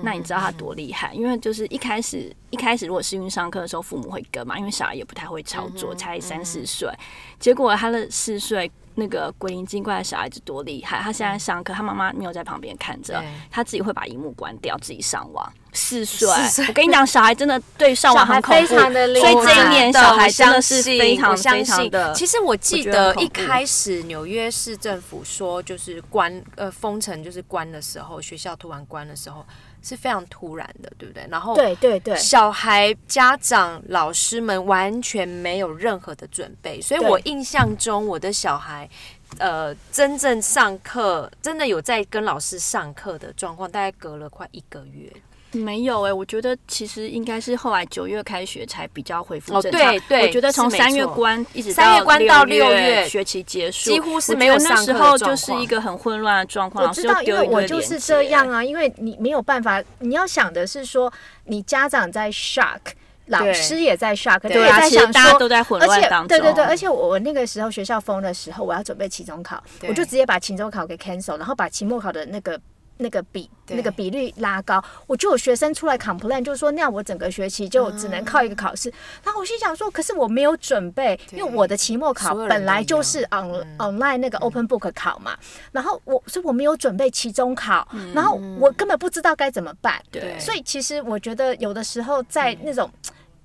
[0.03, 1.13] 那你知道他多厉害？
[1.13, 6.91] 因为就是一开始一开始如果是因为上课的时候父母会跟嘛，因为小孩也不太会操作，才三四岁，
[7.39, 15.51] 结果他的四岁那个鬼灵精怪的小孩子多厉害，他现在上课，他妈妈没有在旁边看着，他自己会把荧幕关掉，自己上网。
[15.71, 16.27] 四岁，
[16.67, 22.11] 我跟你讲，小孩真的对上网很恐怖，非常的厉所以这一年小孩真的是非常非常信的。
[22.13, 29.45] 其实我记得得一开始纽约市政府说就是关呃封城就是关的时候，学校突然关的时候
[29.81, 31.27] 是非常突然的，对不对？
[31.29, 38.89] 然后对对对，小孩、家长、老师们完全没有任何的准备，所以我印象中我的小孩。
[39.37, 45.07] 呃，真正上课，真的有在跟老师上课的状况，大概隔了快一个月。
[45.51, 49.81] 没有哎、我觉得其实应该是后来九月开学才比较恢复哦正常。
[49.81, 61.11] 对对我觉得从三月关一直三月关到六六月学期结束，几乎是没有觉得那时上课状候就是况一个很混乱的状况，我知道，因为又丢一个我就是这样啊，因为你没有办法，你要想的是说，
[61.45, 62.79] 你家长在 shock，
[63.25, 65.13] 老师也在 shock，对你也对啊，其实在想说。
[65.13, 66.27] 大家都在混而且乱当中。
[66.27, 72.59] 对对对，而且我我那个时候学校封的时候，我要准备期中考，我就直接把期中考给 cancel，然后把期末考的那个
[72.99, 74.81] 那个比那个比率拉高。
[75.07, 78.89] 我就有学生出来 complain，就是说那样我整个学期就只能靠一个考试。
[79.23, 85.37] 然后我心想说，可是我没有准备，因为我的期末考本来就是 on、online 那个 open book 考嘛，
[85.71, 90.01] 然后我所以我没有准备期中考，然后我根本不知道该怎么办。
[90.11, 90.39] 对。
[90.39, 92.89] 所以其实我觉得有的时候在那种。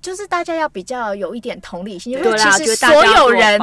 [0.05, 3.59] 就是大家要比较有一点同理心，因为，其实所有人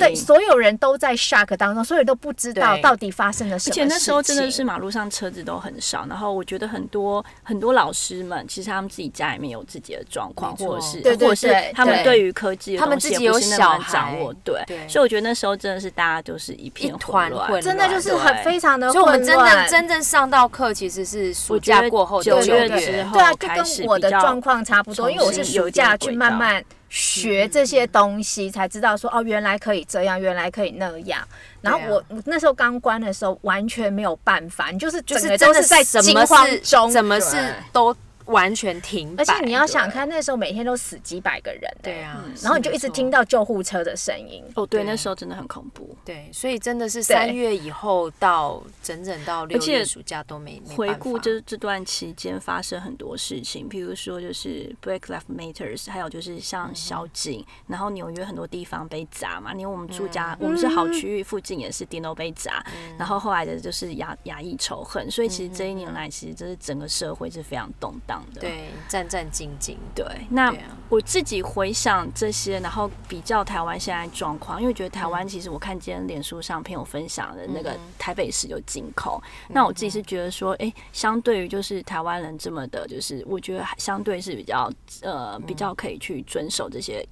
[0.00, 12.16] 对所有人都在 shock 当中，所有人都不知道到底发生了什么而且那时候真的是马路上车子都很少，然后我觉得很多很多老师们其实他们自己家里面有自己的状况，或者是或者是对他们对。
[12.16, 14.18] 对于科技他们自己有小孩。
[14.20, 22.66] 握，对，所以我觉得那时候真的是大家都是一片混乱，真的就是很非常的所以我们真混乱正真正上到课，其实是暑假过后的九九月。
[22.80, 31.20] 之后对啊，就开始跟我的比较状况差不多，因为我是有暑假去慢慢学这些东西，才知道说哦，原来可以这样，原来可以那样。
[31.60, 37.36] 然后我我那时候刚关的时候，完全没有办法，你就是整个就是真的都是在惊什么事慌中，什么是
[37.72, 37.94] 都
[38.26, 44.44] 完全停摆，而且你要想看，那时候每天都死几百个人、欸，对啊，然后你就一直听到救护车的声音。
[44.54, 45.96] 哦，对，那时候真的很恐怖。
[46.04, 62.64] 对，所以真的是三月以后到整整到六而且月暑假都没没回顾这这段期间发生很多事情，比如说就是 Black Lives Matters，还有就是像宵禁，然后纽约很多地方被砸嘛，因为我们住家、我们是好区域附近也是电都被砸，
[62.98, 68.40] 然后后来的就是亚亚裔仇恨，所以其实这一年来，其实这是整个社会是非常动荡的。
[68.40, 70.54] 对战战兢兢，对，那
[70.88, 84.70] 我自己回想这些，然后比较台湾现在状况，因为觉得台湾其实我看今天脸书上朋友分享的那个台北市有进口，那我自己是觉得说，哎、相对于就是台湾人这么的，就是我觉得还相对是比较
[85.02, 87.06] 呃比较可以去遵守这些。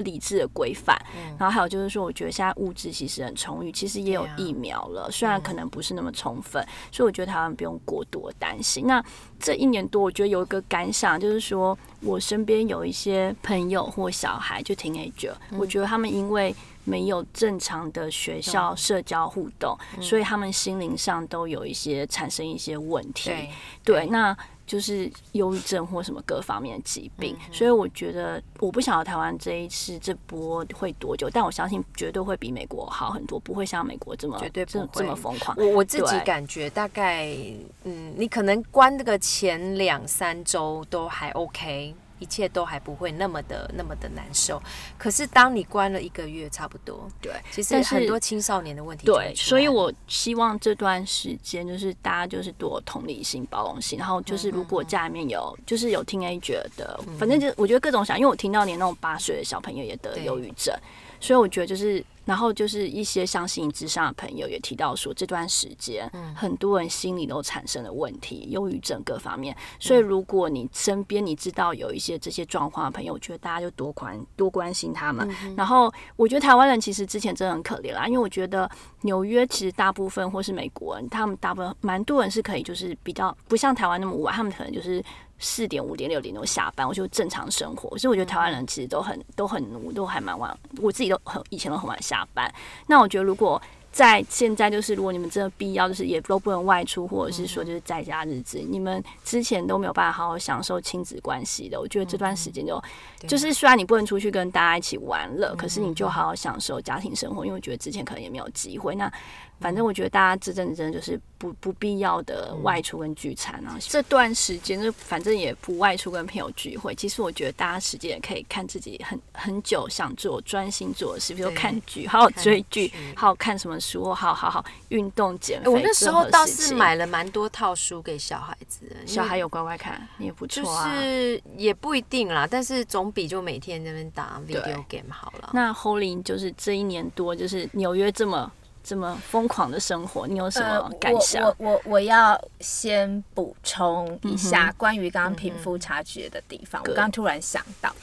[0.00, 0.96] 理智的规范，
[1.38, 8.86] 然后还有就是说，我觉得现在物质其实很充裕，其实也有疫苗了，虽然可能不是那么充分，所以我觉得台湾不用过多担心。
[8.86, 9.02] 那
[9.38, 23.30] 这一年多，我觉得有一个感想，就是说我身边有一些朋友或小孩，就 teenager，、我觉得他们因为没有正常的学校社交互动，所以他们心灵上都有一些产生一些问题。
[23.30, 23.50] 对
[23.84, 24.36] 对，那
[24.70, 35.56] 就是忧郁症或什么各方面的疾病，所以我觉得我不晓得台湾这一次这波会多久，但我相信绝对会比美国好很多，不会像美国这么绝对不这这么疯狂。
[35.58, 37.34] 我我自己感觉大概，
[37.82, 44.62] 嗯，你可能关这个前两三周都还 OK，一切都还不会那么的那么的难受。
[44.96, 60.72] 可是当你关了一个月，差不多，对，其实很多青少年的问题对，所以我希望这段时间就是大家就是多同理心、包容心，然后就是如果家里面有就是有 teenager 的，反正就我觉得各种想，因为我听到连那种八岁的小朋友也得忧郁症，
[61.18, 62.04] 所以我觉得就是。
[62.24, 69.56] 然后就是一些相信智商的朋友也提到说，这段时间很多人心里都产生了问题，忧郁症各方面。
[69.78, 75.28] 所以如果你身边你知道有一些这些状况的朋友，我觉得大家就多关多关心他们。
[75.56, 78.70] 然后我觉得台湾人其实之前真的很可怜啦，因为我觉得
[79.02, 85.02] 纽约其实大部分或是美国人，他们大部分蛮多人是可以就是比较不像台湾那么晚，他们可能就是。
[85.42, 87.96] 四点、五点、六点都下班，我就正常生活。
[87.96, 90.54] 所以我觉得台湾人其实都很、都很我，都还蛮晚。
[90.82, 92.52] 我自己都很以前都很晚下班。
[92.86, 93.58] 那我觉得如果
[93.92, 102.80] 在现在，就是如果你们真的必要，就是也都不能外出，或者是说就是在家日子，你们之前都没有办法好好享受亲子关系的，我觉得这段时间就
[103.26, 108.94] 就是虽然你不能出去跟大家一起玩了，可是你就好好享受家庭生活，因为我觉得之前可能也没有机会。
[108.94, 109.12] 那
[109.60, 113.76] 反正我觉得大家这阵子真的就是不不必要的外出跟聚餐啊。
[113.80, 116.94] 这段时间就反正也不外出跟朋友聚会。
[116.94, 125.70] 其实我觉得大家时间也可以看自己很很久想做专心做的事，比如说看剧，好好追剧，好好看什么书，或好好好运动减肥。
[125.70, 130.94] 我那时候倒是买了蛮多套书给小孩子，小孩有乖乖看，你也不就错啊。
[130.94, 135.50] 就是也不一定啦，但是总比就每天在那边打 video game 好了。
[135.52, 138.50] 那 Holy 就是这一年多，就是纽约这么
[138.90, 141.44] 这么疯狂的生活，你有什么感想？
[141.44, 146.82] 呃、我我我我要先补充一嗯下关于刚刚贫富差距的地方。
[146.82, 147.94] 我刚刚突然想到，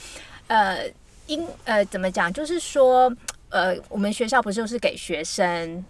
[0.47, 0.89] 呃，
[1.25, 3.13] 因呃怎么讲，就是说，
[3.49, 5.83] 呃，我们学校不是就是给学生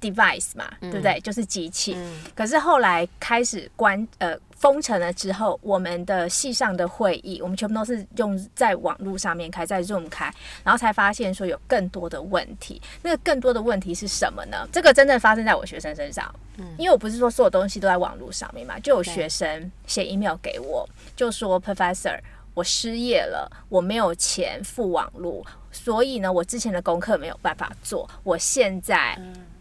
[0.00, 1.18] device 嘛，对不对？
[1.18, 1.94] 就是机器。
[1.96, 10.32] 嗯可是后来开始关呃封城了之后，我们的系上的会议，我们全部都是用在网络上面开，在 Zoom 开，
[10.64, 12.82] 然后才发现说有更多的问题。
[13.02, 14.68] 那个更多的问题是什么呢？
[14.72, 16.34] 这个真正发生在我学生身上，
[16.76, 22.18] 因为我不是说所有东西都在网络上面嘛，就有学生写 email 给我，就说 Professor。
[22.54, 29.16] 我失业了，我没有钱付网络，所以呢，我之前的功课没有办法做，我现在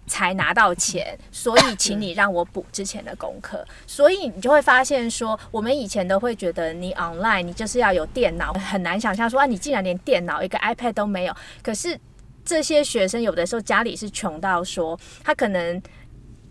[0.08, 3.64] 才拿到钱，所以请你让我补之前的功课。
[3.86, 11.36] 所以你就会发现说，我们以前都会觉得你 online 你就是要有电脑，很难想象说啊，你竟然连电脑一个 iPad 都没有。
[11.62, 12.00] 可是
[12.44, 15.82] 这些学生有的时候家里是穷到说，他可能。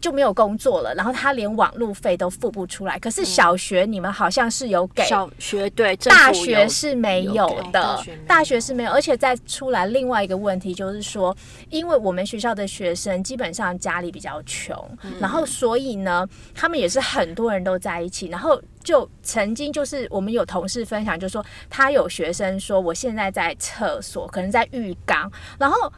[0.00, 2.98] 就没有工作了，然后他连网路费都付不出来。
[2.98, 11.36] 可是小学你们好像是有给，小学对，大学是没有的大学是没有，而且再出来另外一个问题就是说，
[11.70, 14.76] 因为我们学校的学生基本上家里比较穷，
[15.20, 25.92] 然后所以呢，他们也是很多人都在一起，然后就曾经就是我们有同事分享，就说他有学生说我现在在厕所，可能在浴缸，然后。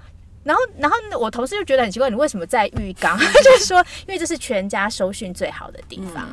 [0.45, 3.19] 然后，然后我同事就觉得很奇怪，你为什么在浴缸？
[3.45, 6.29] 就是说，因为这是全家收讯最好的地方。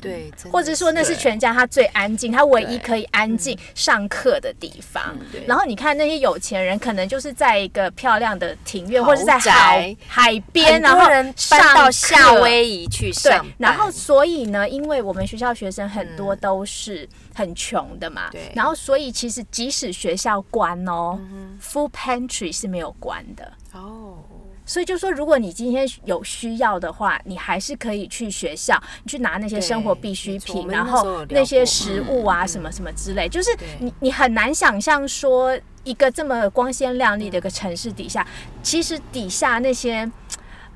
[0.00, 5.16] 对，或者说那是全家他最安静，他唯一可以安静上课的地方。
[5.32, 17.08] 对然后你看那些有钱人，可能就是在一个漂亮的庭院，或者是在海海边，然后人搬到夏威夷去对上班，，然后所以呢，因为我们学校学生很多都是
[17.40, 18.52] 很穷的嘛，对。
[18.54, 21.18] 然后所以其实即使学校关哦、
[21.58, 23.52] f o o d pantry 是没有关的。
[23.72, 24.18] 哦，
[24.66, 38.26] 所以就说，如果你今天有需要的话，你还是可以去学校，你去拿那些生活必需品，然后那些食物啊，什么什么之类，就是你你很难想象说，一个这么光鲜亮丽的一个城市底下，
[38.62, 40.10] 其实底下那些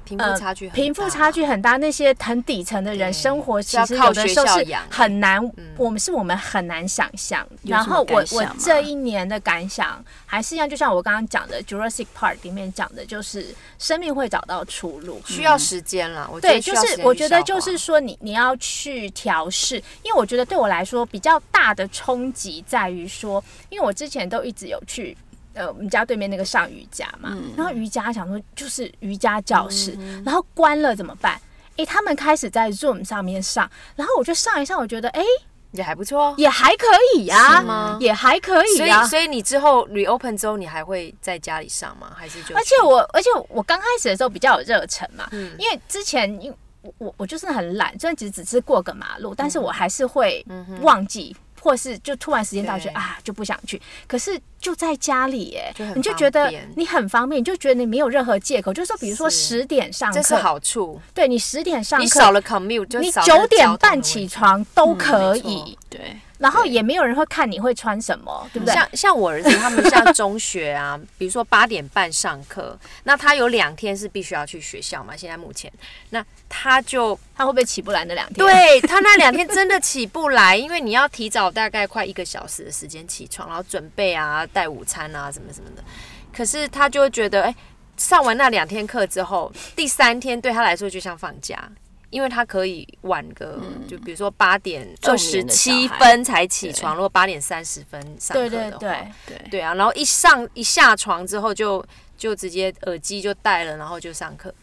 [0.04, 7.46] 贫富呃差距很大，贫富差距很大，那些很底层的人生活，其实有的时候是很难嗯，我们是我们很难想象。
[7.62, 15.20] 然后我我这一年的感想还是一样，就像我刚刚讲的《Jurassic Park》里面讲的，就是生命会找到出路。
[15.26, 16.28] 需要时间啦。
[16.30, 25.16] 我觉对，就是我觉得就是说你你要去调试，因为我觉得对我来说比较大的冲击在于说，因为我之前都一直有去。
[25.54, 27.52] 呃，我们家对面那个上瑜伽嘛，嗯。
[27.56, 31.40] 然后瑜伽想说就是瑜伽教室，然后关了怎么办？
[31.76, 35.24] 诶，他们开始在 Zoom 上面上，然后我就上一上，我觉得诶
[35.72, 36.32] 也还不错。
[36.38, 36.86] 也还可
[37.16, 37.98] 以呀、是吗？
[38.00, 42.12] 也还可以所呀、以，所以你之后 reopen 之后，你还会在家里上吗？
[42.14, 45.50] 还是就而且我，而且我刚开始的时候比较有热忱嘛，嗯。
[45.58, 50.46] 因为之前因我我我就是很懒，虽然只只是过个马路，但是我还是会
[50.82, 51.34] 忘记，
[51.64, 53.80] 或是就突然时间到就啊就不想去。
[54.06, 64.28] 可是就在家里耶你就觉得你很方便，你就觉得你没有任何借口，就是说比如说十点上这是课，好处，对你十点上课，你少了 commute 你九点半起。
[64.34, 68.74] 床都可以，对，然后也没有人会看你会穿什么，对不对？
[68.74, 75.16] 像像我儿子他们像中学啊， 比如说八点半上课，那他有两天是必须要去学校嘛。
[75.16, 75.72] 现在目前，
[76.10, 78.46] 那他就他会不会起不来那两天？
[78.46, 85.84] 对他那两天真的起不来，因为你要提早大概快一个小时的时间起床，然后准备啊、带午餐啊什么什么的。
[86.32, 87.54] 可是他就会觉得，哎、
[87.96, 91.70] 上完那两天课之后，第三天对他来说就像放假。
[92.14, 99.60] 因为他可以晚个，就比如说八点二十七分才起床，如果八点三十分上课对的话，对对，对，对。
[99.60, 101.84] 啊，然后一上一下床之后就
[102.16, 104.54] 就直接耳机就戴了，然后就上课，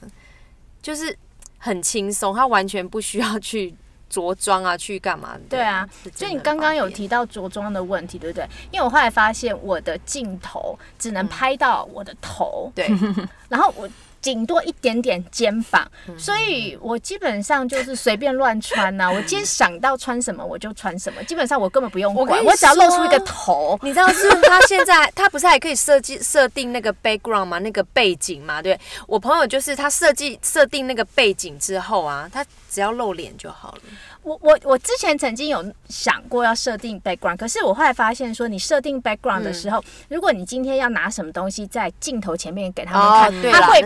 [0.82, 1.14] 就是
[1.58, 3.76] 很轻松，他完全不需要去
[4.10, 5.41] 着装啊，去干嘛的。
[5.49, 8.47] 对啊是真的所以你刚刚有提到着装的问题，对不对？
[8.72, 12.89] 因为我后来发现我的镜头只能拍到我的头，对，
[13.49, 13.89] 然后我
[14.22, 23.80] 顶多一点点肩膀，嗯所以我基本上就是随便乱穿呐、 我今天想到穿什么我就穿什么，基本上我根本不用管，我我只要露出一个头。
[23.82, 27.60] 你知道是他现在他不是还可以设计 设定那个 background 吗？
[27.60, 33.82] 那个背景嘛，对我朋友就是他设计设定那个背景之后啊，他只要露脸就好了。
[34.24, 43.82] 我我我之前曾经有想过要设定 background，可是我后来发现说，你设定 background 的时候，如果你今天要拿什么东西在镜头前面给他们看，哦对，他会。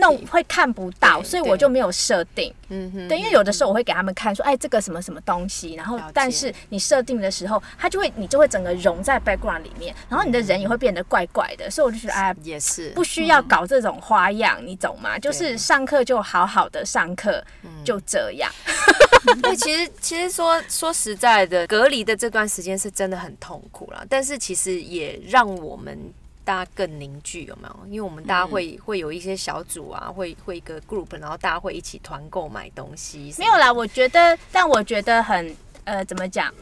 [0.00, 2.52] 弄会看不到，所以我就没有设定。
[2.68, 12.34] 嗯哼，对，因为有的时候我会给他们看说，哎，这个什么什么东西，然后但是你设定的时候，它就会你就会整个融在 background 里面，然后你的人也会变得怪怪的，所以我就觉得哎。
[12.42, 15.18] 也是不需要搞这种花样，你懂吗？
[15.18, 17.44] 就是上课就好好的上课，
[17.84, 18.50] 就这样。
[19.42, 25.98] 对，其实其实说说实在的，隔离的这段时间是真的很痛苦啦，但是其实也让我们。
[26.42, 27.86] 大家更凝聚有没有？
[27.86, 33.32] 因为我们大家会、会有一些小组啊，会会一个 group，然后大家会一起团购买东西。
[33.38, 35.54] 没有啦，我觉得，但我觉得很
[35.84, 36.52] 呃，怎么讲？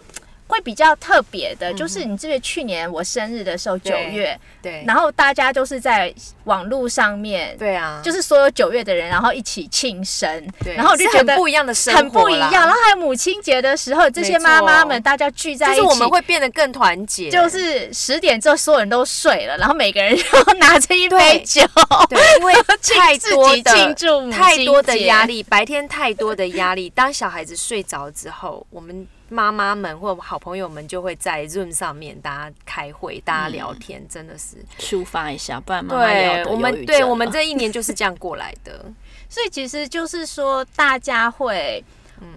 [0.49, 6.12] 会比较特别的，就是你记得去年我生日的时候，九月，对，然后大家就是在
[6.44, 10.28] 网络上面，对啊，就是所有九月的人，然后一起庆生，
[10.64, 12.51] 对然后我就觉得很不一样的生活很不一样。
[12.51, 21.61] 然啦后还有母亲节的时候，这些妈妈们大家聚在一起，就是我们会变得更团结，就是十点之后所有人都睡了，然后每个人都拿着一杯酒，
[22.09, 23.62] 对，因为太多的
[24.32, 26.88] 太多的节压力，白天太多的压力。
[26.90, 38.85] 当小孩子睡着之后，我们妈妈们或好朋友们就会在 Zoom 上面大家开会，大家聊天，真的是抒发一下，不然妈妈对我们对我们这一年就是这样过来的。
[39.29, 41.85] 所以其实就是说大家会。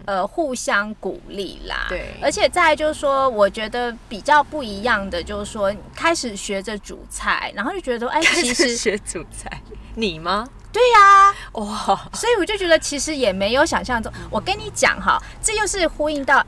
[0.06, 9.60] 呃，互相鼓励啦，嗯对而且再就是说，我觉得比较不一样的就是说，开始学着煮菜，然后就觉得，哎， 其实学煮菜，
[9.96, 10.48] 你吗？
[10.72, 14.14] 对呀、哇，所以我就觉得其实也没有想象中。
[14.30, 16.46] 我跟你讲哈，这又是呼应到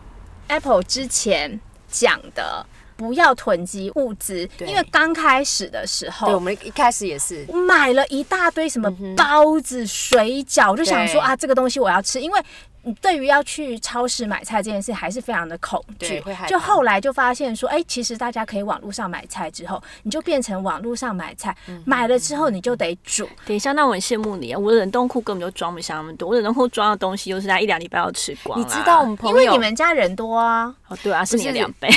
[0.48, 2.66] Apple 之前讲的，
[2.96, 6.39] 不要囤积物资，因为刚开始的时对，我。
[6.39, 23.28] 们一开始也是，买了一大堆什么包子、水饺，就想说啊，这个东西我要吃，因为你对于要去超市买菜这件事还是非常的恐惧就后来就发现说，哎、其实大家可以网络上买菜之后，你就变成网络上买菜，嗯买了之后你就得煮。
[23.46, 24.60] 等一下，那我很羡慕你啊！
[24.60, 28.60] 我的冷冻库根本就装不下那么多，我的冷冻库装的东西又是在一两礼拜要吃光。
[28.60, 31.90] 你知道我们朋友因为，你们家人多啊，哦，对啊，是你两倍。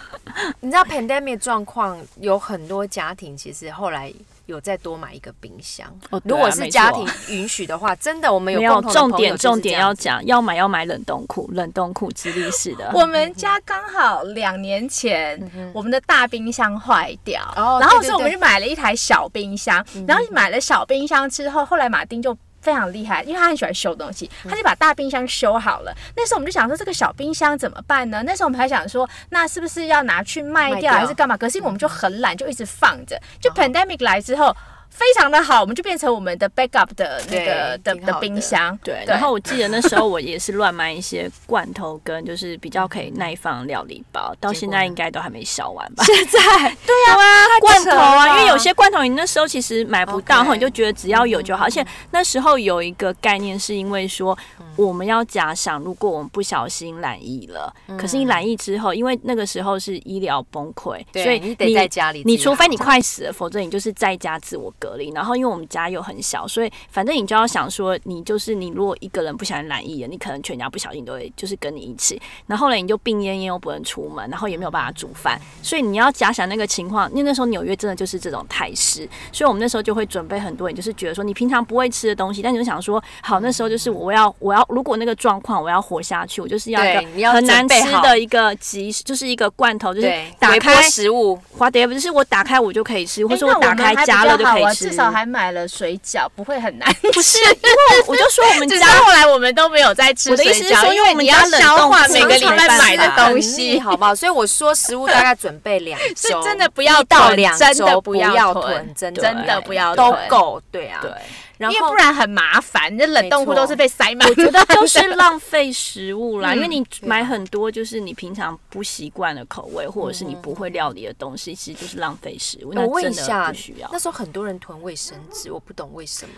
[0.60, 4.12] 你知道 pandemic 状况有很多家庭其实后来
[4.46, 5.86] 有再多买一个冰箱。
[6.10, 12.90] 哦，啊如果是家庭允许的话， 真的我们有没有共同的重点，重点要讲，要买要买冷冻库，冷冻库直立式的。
[12.94, 15.38] 我们家刚好两年前，
[15.74, 19.84] 我们的大冰箱坏掉，哦然后所以我们就买了一台小冰箱。
[20.06, 22.36] 然后买了小冰箱之后，后来马丁就。
[22.66, 25.94] 非常厉害，因为他很喜欢修东西，他就把大冰箱修好了。
[26.16, 28.24] 那时候我们就想说，这个小冰箱怎么办呢？
[28.26, 31.36] 那时候我们还想说，那是不是要拿去卖掉，还是干嘛？
[31.36, 33.16] 可是因为我们就很懒，就一直放着。
[33.40, 34.52] 就 pandemic 来之后，
[34.96, 38.16] 非常的好，我们就变成我们的 backup 的那个的的。
[38.18, 38.76] 冰箱。
[38.82, 46.02] 对，然后我记得那时候我也是乱买一些罐头跟就是比较可以耐放的料理包， 到现在应该都还没消完吧？
[46.04, 46.40] 现在
[46.86, 51.64] 对啊，罐头啊，因为有些罐头你那时候其实买不到然后你就觉得只要有就好。
[51.64, 54.36] 而且那时候有一个概念，是因为说
[54.76, 65.10] 我们要假想，如果我们不小心染疫了，可是你染疫之后，因为那个时候是医疗崩溃，所以你得在家里你除非你快死了，否则你就是在家自我隔离。
[65.10, 72.20] 然后因为我们家又很小，所以反正你就要想说，你就是你如果一个人不小心染疫了，你可能全家不小心都会就是跟你一起。
[72.46, 77.10] 然后呢，你就病恹恹又不能出门，然后也没有办法煮饭，所以你要假想那个情况。
[77.10, 94.75] 因为那时候纽约真的就是这种态势，所以我们那时候就会准备很多，你就是觉得说你平常不会吃的东西，但你就想说，好，那时候就是我要我要如果那个状况我要活下去，我就是要一个很难吃的一个即就是一个罐头，就是打开食物，花蝶不是我打开我就可以吃，或者我打开加热就可以吃。
[94.76, 104.14] 至少还买了水饺，不会很难 不是，因为我就说我们家 后来我们都没有在吃我的水饺，意思是说因为你要因为我们家消化每个礼拜买的东西，好不好？
[104.14, 111.10] 所以我说食物大概准备两 是周，真的不要一到囤两真的周不不要囤，真的不要都够，对啊，对，
[111.58, 114.28] 然后因为不然很麻烦，你的冷冻库都是被塞满。
[114.28, 122.72] 我觉得就是浪费食物啦， 嗯因为你买很多就是你平常不习惯的口味，或者是你不会料理的东西，其实就是浪费食物。
[122.74, 123.98] 那我问一真的下不需要那。
[123.98, 126.34] 时候很多人囤卫生纸，我不懂为什么。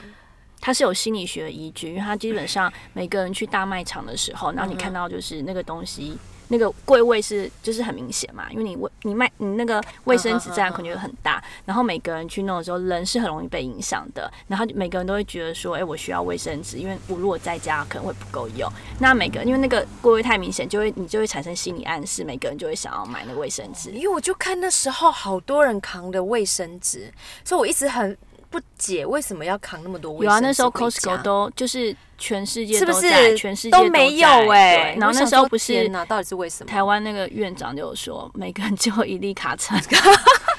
[0.61, 6.19] 它是有心理学的依据，因为它基本上每个人去大卖场的时候，然后你嗯看到就是那个东西
[6.49, 14.31] 那个柜位是就是很明显嘛，因为你卫你卖你那个卫生纸占的空间很大，然后每个人去弄的时候，人是很容易被影响的。
[14.47, 18.71] 然后每个人都会觉得说，哎、我需要卫生纸，因为我如果在家可能会不够用。
[18.99, 23.91] 那每个因为那个柜位太明显，就会你就会产生心理暗示，每个人就会想要买那个卫生纸。
[23.91, 27.13] 因为我就看那时候好多人扛的卫生纸，
[27.45, 28.17] 所以我一直很
[28.51, 36.71] 不解为什么要扛那么多卫生纸有啊，那时候 Costco 都就是全世界是不都在是全世界都没有哎、哎、然后那时候不是天哪，到底是为什么？
[36.71, 39.79] 台湾那个院长就有说，每个人就有一粒卡层。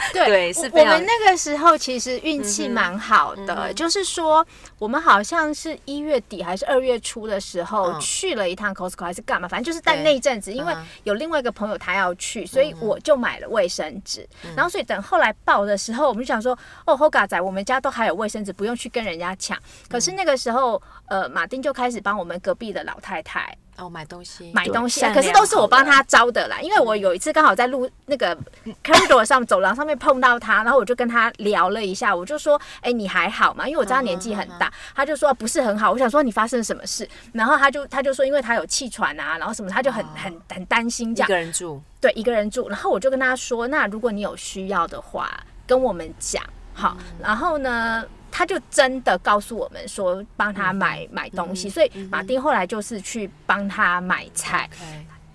[0.13, 4.45] 对对是我们那个时候其实运气蛮好的，就是说
[4.77, 7.99] 我们好像是一月底还是二月初的时候、嗯。
[8.01, 14.27] 去了一趟 Costco 还是干嘛，反正就是在那一阵子，因为有另外一个朋友他要去，所以我就买了卫生纸。
[14.43, 14.53] 嗯。
[14.55, 19.57] 然后所以等后来报的时候，我们就想说，哦，Hoga 仔，我们家都还有卫生纸，不用去跟人家抢。
[19.87, 20.01] 可嗯。
[20.01, 26.59] 是那个时候，呃，马丁就开始帮我们隔壁的老太太哦，买东西买东西，啊可是都是我帮他招的啦。
[26.59, 28.37] 因为我有一次刚好在路那个
[28.83, 35.91] corridor 上走廊上面碰到他，然后我就跟他聊了一下，我就说：“哎、你还好吗？”因为我知道他年纪很大，他就说不是很好。
[35.91, 37.07] 我想说你发生了什么事？
[37.31, 41.31] 然后他就他就说，因为他有气喘啊，然后什么，他就很很很担心这样一。
[41.31, 42.67] 个人住，对，一个人住。
[42.67, 45.29] 然后我就跟他说：“那如果你有需要的话，
[45.65, 46.97] 跟我们讲好。
[47.21, 51.69] 然后呢，他就真的告诉我们说，帮他买、买东西。
[51.69, 54.69] 所以马丁后来就是去帮他买菜。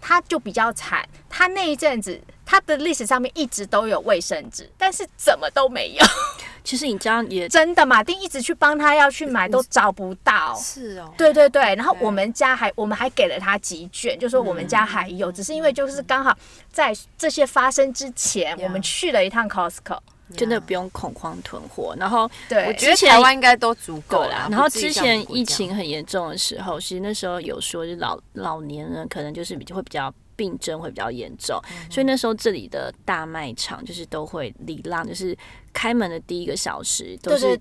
[0.06, 6.04] 他就比较惨，他那一阵子他的历史上面一直都有卫生纸，但是怎么都没有。
[6.62, 10.54] 其实你这样也真的，马丁一直去帮他要去买，都找不到。
[10.56, 16.36] 是哦，对对对，然后我们家还我们还给了他几卷，就说我们家还有，只是因为就是刚好
[16.70, 19.98] 在这些发生之前，我们去了一趟 Costco。
[20.36, 21.94] 真的不用恐慌囤货。
[21.98, 35.36] 然后对，我觉得之前台湾应该都足够对啦啦。，然后之前疫情很严重的时候，其实那时候有说，就老老年人可能就是比较会比较病症会比较严重，嗯所以那时候这里的大卖场就是都会礼让，就是
[35.72, 37.58] 开门的第一个小时都是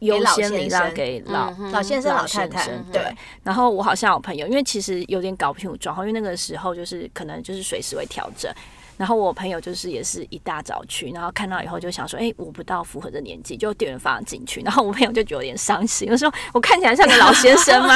[0.00, 3.14] 优先礼让给老老先生、老老太太对。
[3.44, 8.52] 然后我好像有朋友，因为其实有点搞不清楚状况，因为那个时候就是可能就是随时会调整。
[8.96, 14.60] 然后我朋友就是也是一大早去，然后看到以后就想说，哎、我不到符合的年纪，就店员放进去。
[14.62, 17.94] 然后我朋友就觉得有点伤心，我说我看起来像个老先生吗？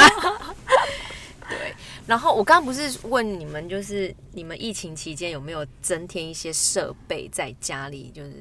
[1.49, 1.73] 对，
[2.07, 8.31] 然后我刚刚不是问你们，就是你们疫情期间有没有增添一些设备在家里，就是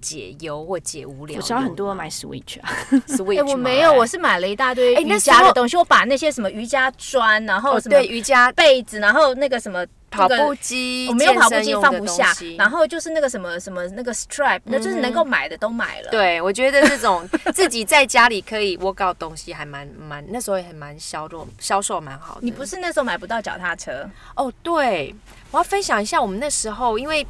[0.00, 1.36] 解忧或解无聊？
[1.36, 2.70] 我知道很多人买 Switch 啊
[3.08, 22.40] ，Switch， 哎、我没有，我是买了一大堆瑜伽的东西，我把那些什么瑜伽砖，然后哦什么对瑜伽被子，然后那个什么跑步机，我没有跑步机放不下，然后就是那个什么什么那个 stripe，那就是能够买的都买了。，对，我觉得这种 自己在家里可以 work out 东西还蛮蛮，那时候也还蛮销售销售蛮好的。
[22.42, 25.14] 你不是那时候买不到脚踏车，哦，对，
[25.50, 27.26] 我要分享一下我们那时候，因为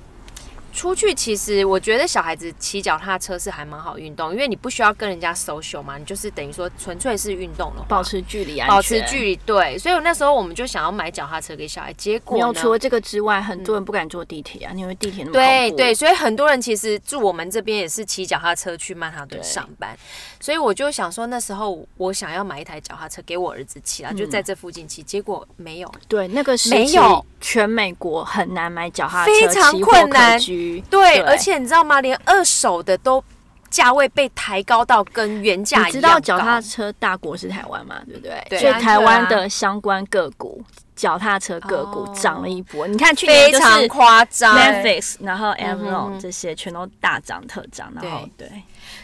[0.77, 9.37] 出去其实我觉得小孩子骑脚踏车是还蛮好运动，因为你不需要跟人家 social 嘛，你就是等于说纯粹是运动了保持距离啊，保持距离。
[9.47, 12.61] 对，所以那时候我们就想要买脚踏车给小孩，结果没有，呢？
[12.61, 19.97] 除了这个之外，很多人不敢坐地铁啊，因为地铁那么对对，，所以很多人其实住我们这边也是骑脚踏车去曼哈顿上班，
[20.39, 25.91] 所以我就想说那时候我想要买一台脚踏车给我儿子骑啊，就在这附近骑，结果没有。
[26.07, 27.25] 对，那个时期没有。
[27.39, 30.41] 全美国很难买脚踏车，非常困难
[30.91, 32.01] 对，而且你知道吗？
[32.01, 33.23] 连二手的都
[33.69, 38.47] 价位被抬高到跟原价一样你知道脚踏车大国是台湾嘛，对不对？
[38.49, 40.63] 对所以台湾的相关个股，
[40.95, 42.87] 脚踏车个股哦涨了一波。
[42.87, 44.57] 你看去年非常就是夸张。
[44.57, 48.49] Netflix，然后嗯哼 Amazon 这些全都大涨特涨，然后对，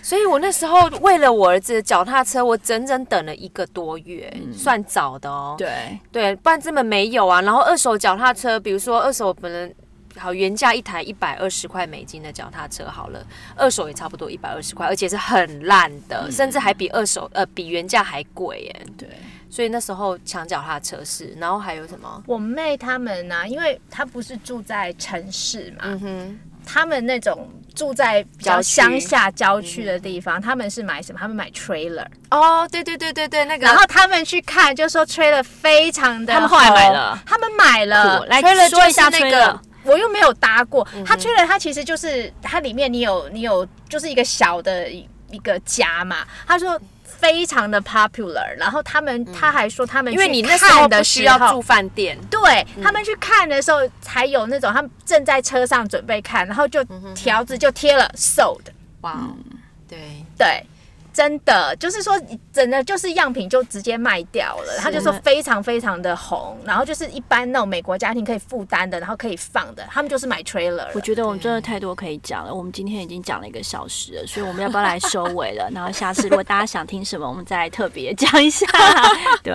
[0.01, 5.57] 所以我那时候为了我儿子的脚踏车，我整整等了一个多月，算早的哦。
[5.59, 7.43] 对，对，不然根本没有啊。
[7.43, 9.75] 然后二手脚踏车，比如说二手本人
[10.17, 13.25] 好原价一台一百二十块美金的脚踏车好了，
[13.57, 18.87] 二手也差不多一百二十块，而且是很烂的，甚至还比二手呃比原价还贵耶。
[18.97, 19.09] 对，
[19.51, 22.23] 所以那时候抢脚踏车是，然后还有什么？
[22.27, 31.19] 我妹他们呢、因为她不是住在城市嘛，嗯哼，他们那种住在比较乡下郊区的地方，他们是买什么？
[31.19, 33.67] 他们买 trailer，哦，对对对对对，那个。
[33.67, 46.81] 然后他们去看，就说 trailer 非常的，他们后来买了，他们买了酷，来 trailer 说一下就是那个我又没有搭过，嗯它 trailer 它其实就是它里面你有你有就是一个小的一一个家嘛，他说。
[47.05, 56.83] 非常的 popular，然后他们、他还说他们嗯因为你那时候的不需要住饭店，对、他们去看的时候，才有那种他们正在车上准备看，然后就
[57.15, 58.63] 条子就贴了 sold，
[59.03, 59.59] 哇哦，嗯。
[59.89, 59.99] 对，
[60.37, 60.67] 对，
[61.13, 62.19] 真的就是说，
[62.53, 70.89] 真的就是样品就直接卖掉了，他就说非常非常的红，然后就是一般那种美国家庭可以负担的，然后可以放的，他们就是买 trailer。
[70.95, 75.71] 我觉得我们真的太多可以讲了，我们今天已经讲了一个小时了，所以我们要不要来收尾了？
[75.75, 78.67] 然后下次如果大家想听什么，我们再来特别讲一下。
[79.45, 79.55] 对，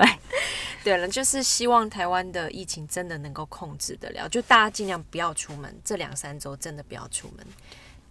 [0.84, 7.46] 对了，就是希望台湾的疫情真的能够控制得了，就大家尽量不要出门，这两三周真的不要出门。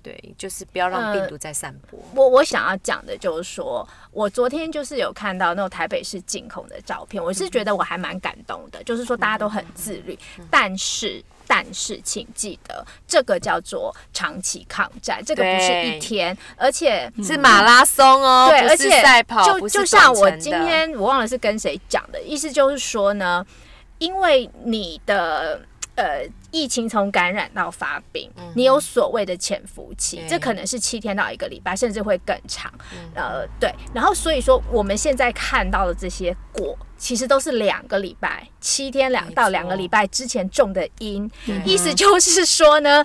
[0.06, 1.98] 对，就是不要让病毒再散播。
[2.14, 8.80] 我我想要讲的就是说，我昨天就是有看到那种台北市惊恐的照片，我是觉得我还蛮感动的。
[8.84, 10.16] 就是说大家都很自律，
[10.48, 18.46] 但是但是请记得，这个叫做长期抗战，这个不是一天，而且是马拉松哦。
[18.48, 23.44] 对，而且赛跑，就就像我今天我忘了是跟谁讲的，意思就是说呢，
[23.98, 25.60] 因为你的。
[25.96, 32.72] 呃，疫情从感染到发病，你有所谓的潜伏期，这可能是七天到一个礼拜，甚至会更长。
[33.14, 33.74] 呃，对。
[33.94, 41.30] 然后所以说，我们现在看到的这些果，其实都是两个礼拜、七天两到两个礼拜之前种的因，
[41.64, 43.04] 意思就是说呢。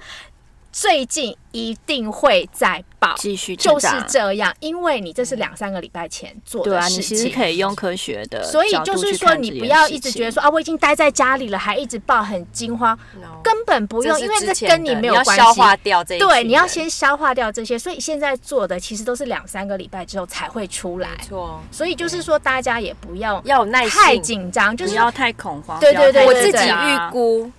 [0.72, 12.98] 最近一定会再爆，继续就是这样，因为你这是两三个礼拜前做的事情，你其实可以用科学的，所以就是说你不要一直觉得说啊，我已经待在家里了，还一直爆很惊慌，
[13.44, 15.42] 根本不用，因为这跟你没有关系。
[15.42, 21.62] 消化掉这对，你要先消化掉这些，所以现在做的其实都是两三个礼拜之后才会出来，错。
[21.70, 25.78] 所以就是说大家也不要要耐心，太紧张，就是不要太恐慌。
[25.82, 27.52] 对对对，我自己预估。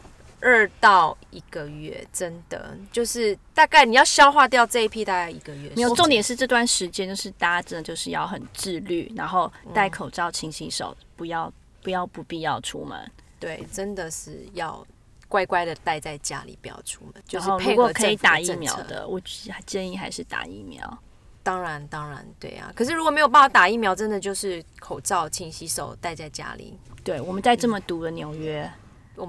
[0.42, 5.70] 二到一个月，真的就是大概你要消化掉这一批，大概一个月。
[5.76, 13.10] 没有重点是这段时间，就是大家真的就是要很自律，然后戴口罩、勤洗手，不要不要不必要出门。
[13.38, 14.84] 对，真的是要
[15.28, 17.14] 乖乖的待在家里，不要出门。
[17.26, 19.20] 就是如果可以打疫苗的，我
[19.64, 20.98] 建议还是打疫苗。
[21.44, 22.72] 当然，当然，对啊。
[22.74, 26.78] 可是如果没有办法打疫苗，真的就是口罩、勤洗手，待在家里。
[27.02, 28.70] 对，我们在这么毒的纽约。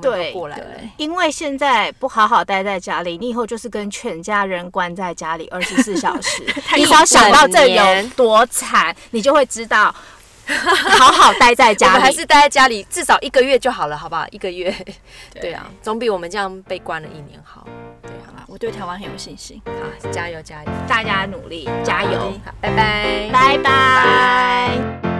[0.01, 0.65] 对，过来了。
[0.97, 6.43] 因为现在不好好待在家里，你以后就是跟全家人关在家里二十四小时。
[6.75, 9.93] 你只要想到这有多惨，你就会知道，
[10.45, 14.25] 好好待在家里，还是待在家里至少一个月就好了，好不好？
[14.31, 14.73] 一个月，
[15.39, 17.67] 对啊，总比我们这样被关了一年好。
[18.01, 19.61] 对啊，我对台湾很有信心。
[19.65, 22.33] 好，加油加油，大家努力，加油！
[22.45, 25.12] 好，拜拜，拜拜。